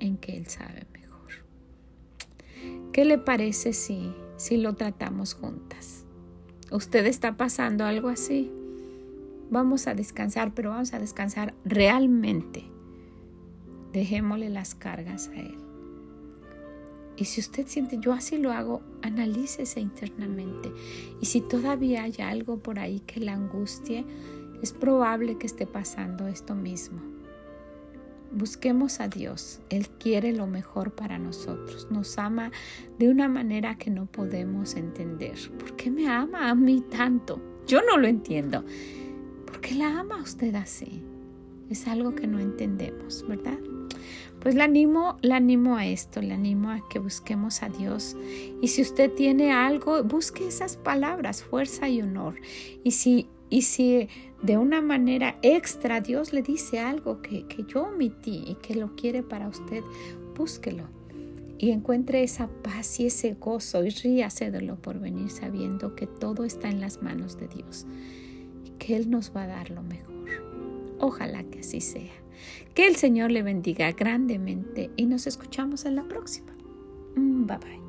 en 0.00 0.16
que 0.16 0.36
Él 0.36 0.46
sabe 0.48 0.86
mejor. 0.92 1.30
¿Qué 2.92 3.04
le 3.04 3.18
parece 3.18 3.72
si 3.72 4.12
si 4.40 4.56
lo 4.56 4.74
tratamos 4.74 5.34
juntas. 5.34 6.06
¿Usted 6.72 7.04
está 7.04 7.36
pasando 7.36 7.84
algo 7.84 8.08
así? 8.08 8.50
Vamos 9.50 9.86
a 9.86 9.94
descansar, 9.94 10.54
pero 10.54 10.70
vamos 10.70 10.94
a 10.94 10.98
descansar 10.98 11.52
realmente. 11.62 12.64
Dejémosle 13.92 14.48
las 14.48 14.74
cargas 14.74 15.28
a 15.28 15.40
Él. 15.40 15.58
Y 17.20 17.26
si 17.26 17.40
usted 17.42 17.66
siente, 17.66 17.98
yo 18.00 18.14
así 18.14 18.38
lo 18.38 18.50
hago, 18.50 18.80
analícese 19.02 19.78
internamente. 19.78 20.72
Y 21.20 21.26
si 21.26 21.42
todavía 21.42 22.04
hay 22.04 22.14
algo 22.22 22.58
por 22.58 22.78
ahí 22.78 23.00
que 23.00 23.20
la 23.20 23.34
angustie, 23.34 24.06
es 24.62 24.72
probable 24.72 25.36
que 25.36 25.46
esté 25.46 25.66
pasando 25.66 26.26
esto 26.28 26.54
mismo. 26.54 27.02
Busquemos 28.32 29.00
a 29.00 29.08
Dios. 29.08 29.60
Él 29.68 29.88
quiere 29.88 30.32
lo 30.32 30.46
mejor 30.46 30.92
para 30.92 31.18
nosotros. 31.18 31.88
Nos 31.90 32.16
ama 32.16 32.52
de 32.98 33.10
una 33.10 33.28
manera 33.28 33.76
que 33.76 33.90
no 33.90 34.06
podemos 34.06 34.74
entender. 34.74 35.36
¿Por 35.58 35.76
qué 35.76 35.90
me 35.90 36.08
ama 36.08 36.48
a 36.48 36.54
mí 36.54 36.80
tanto? 36.80 37.38
Yo 37.66 37.82
no 37.82 37.98
lo 37.98 38.08
entiendo. 38.08 38.64
¿Por 39.44 39.60
qué 39.60 39.74
la 39.74 40.00
ama 40.00 40.22
usted 40.22 40.54
así? 40.54 41.02
Es 41.68 41.86
algo 41.86 42.14
que 42.14 42.26
no 42.26 42.38
entendemos, 42.38 43.26
¿verdad? 43.28 43.58
Pues 44.40 44.54
le 44.54 44.62
animo, 44.62 45.18
le 45.20 45.34
animo 45.34 45.76
a 45.76 45.86
esto, 45.86 46.22
le 46.22 46.32
animo 46.32 46.70
a 46.70 46.80
que 46.88 46.98
busquemos 46.98 47.62
a 47.62 47.68
Dios. 47.68 48.16
Y 48.62 48.68
si 48.68 48.80
usted 48.80 49.12
tiene 49.12 49.52
algo, 49.52 50.02
busque 50.02 50.48
esas 50.48 50.76
palabras, 50.76 51.42
fuerza 51.42 51.88
y 51.88 52.00
honor. 52.00 52.36
Y 52.82 52.92
si, 52.92 53.28
y 53.50 53.62
si 53.62 54.08
de 54.42 54.56
una 54.56 54.80
manera 54.80 55.38
extra 55.42 56.00
Dios 56.00 56.32
le 56.32 56.42
dice 56.42 56.80
algo 56.80 57.20
que, 57.20 57.44
yo 57.68 57.82
omití 57.82 58.44
y 58.46 58.54
que 58.56 58.74
lo 58.74 58.96
quiere 58.96 59.22
para 59.22 59.48
usted, 59.48 59.82
búsquelo 60.34 60.84
y 61.58 61.72
encuentre 61.72 62.22
esa 62.22 62.48
paz 62.48 62.98
y 63.00 63.06
ese 63.06 63.34
gozo 63.34 63.84
y 63.84 63.90
ríase 63.90 64.50
de 64.50 64.62
lo 64.62 64.76
por 64.76 64.98
venir 64.98 65.28
sabiendo 65.30 65.94
que 65.94 66.06
todo 66.06 66.44
está 66.44 66.70
en 66.70 66.80
las 66.80 67.02
manos 67.02 67.38
de 67.38 67.48
Dios 67.48 67.86
y 68.64 68.70
que 68.78 68.96
Él 68.96 69.10
nos 69.10 69.36
va 69.36 69.42
a 69.42 69.48
dar 69.48 69.70
lo 69.70 69.82
mejor. 69.82 70.24
Ojalá 70.98 71.44
que 71.44 71.60
así 71.60 71.82
sea. 71.82 72.14
Que 72.74 72.86
el 72.86 72.96
Señor 72.96 73.30
le 73.30 73.42
bendiga 73.42 73.92
grandemente 73.92 74.90
y 74.96 75.06
nos 75.06 75.26
escuchamos 75.26 75.84
en 75.84 75.96
la 75.96 76.04
próxima. 76.04 76.52
Mm, 77.16 77.46
bye 77.46 77.58
bye. 77.58 77.80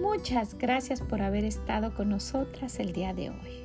Muchas 0.00 0.56
gracias 0.56 1.00
por 1.02 1.20
haber 1.22 1.44
estado 1.44 1.94
con 1.94 2.08
nosotras 2.08 2.78
el 2.78 2.92
día 2.92 3.12
de 3.12 3.30
hoy, 3.30 3.64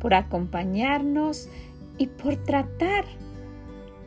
por 0.00 0.14
acompañarnos 0.14 1.48
y 1.96 2.06
por 2.06 2.36
tratar 2.36 3.04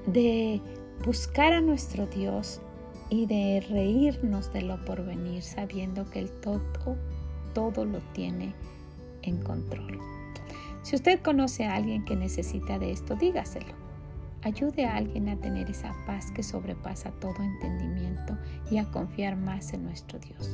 de 0.08 0.62
buscar 1.06 1.54
a 1.54 1.62
nuestro 1.62 2.06
Dios 2.08 2.62
y 3.10 3.26
de 3.26 3.66
reírnos 3.70 4.54
de 4.54 4.62
lo 4.62 4.84
porvenir, 4.86 5.44
sabiendo 5.44 6.10
que 6.10 6.20
el 6.20 6.32
todo, 6.32 6.62
todo 7.54 7.84
lo 7.84 8.00
tiene 8.14 8.54
en 9.22 9.42
control. 9.42 10.00
Si 10.84 10.96
usted 10.96 11.22
conoce 11.22 11.66
a 11.66 11.76
alguien 11.76 12.06
que 12.06 12.16
necesita 12.16 12.80
de 12.80 12.92
esto, 12.92 13.16
dígaselo. 13.16 13.74
Ayude 14.42 14.86
a 14.86 14.96
alguien 14.96 15.30
a 15.30 15.40
tener 15.40 15.70
esa 15.70 15.94
paz 16.06 16.32
que 16.32 16.42
sobrepasa 16.42 17.12
todo 17.12 17.36
entendimiento 17.44 18.38
y 18.72 18.80
a 18.80 18.86
confiar 18.86 19.38
más 19.38 19.74
en 19.74 19.84
nuestro 19.84 20.18
Dios 20.18 20.50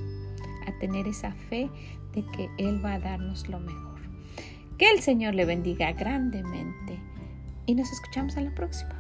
a 0.68 0.72
tener 0.80 1.08
esa 1.08 1.32
fe 1.32 1.70
de 2.14 2.26
que 2.26 2.50
Él 2.58 2.84
va 2.84 2.96
a 2.96 3.00
darnos 3.00 3.48
lo 3.48 3.60
mejor. 3.60 4.00
Que 4.78 4.92
el 4.92 5.02
Señor 5.02 5.34
le 5.34 5.46
bendiga 5.46 5.92
grandemente 5.94 7.00
y 7.66 7.74
nos 7.74 7.92
escuchamos 7.92 8.38
en 8.38 8.46
la 8.46 8.56
próxima. 8.56 8.96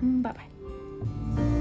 Bye 0.00 0.32
bye. 0.32 1.57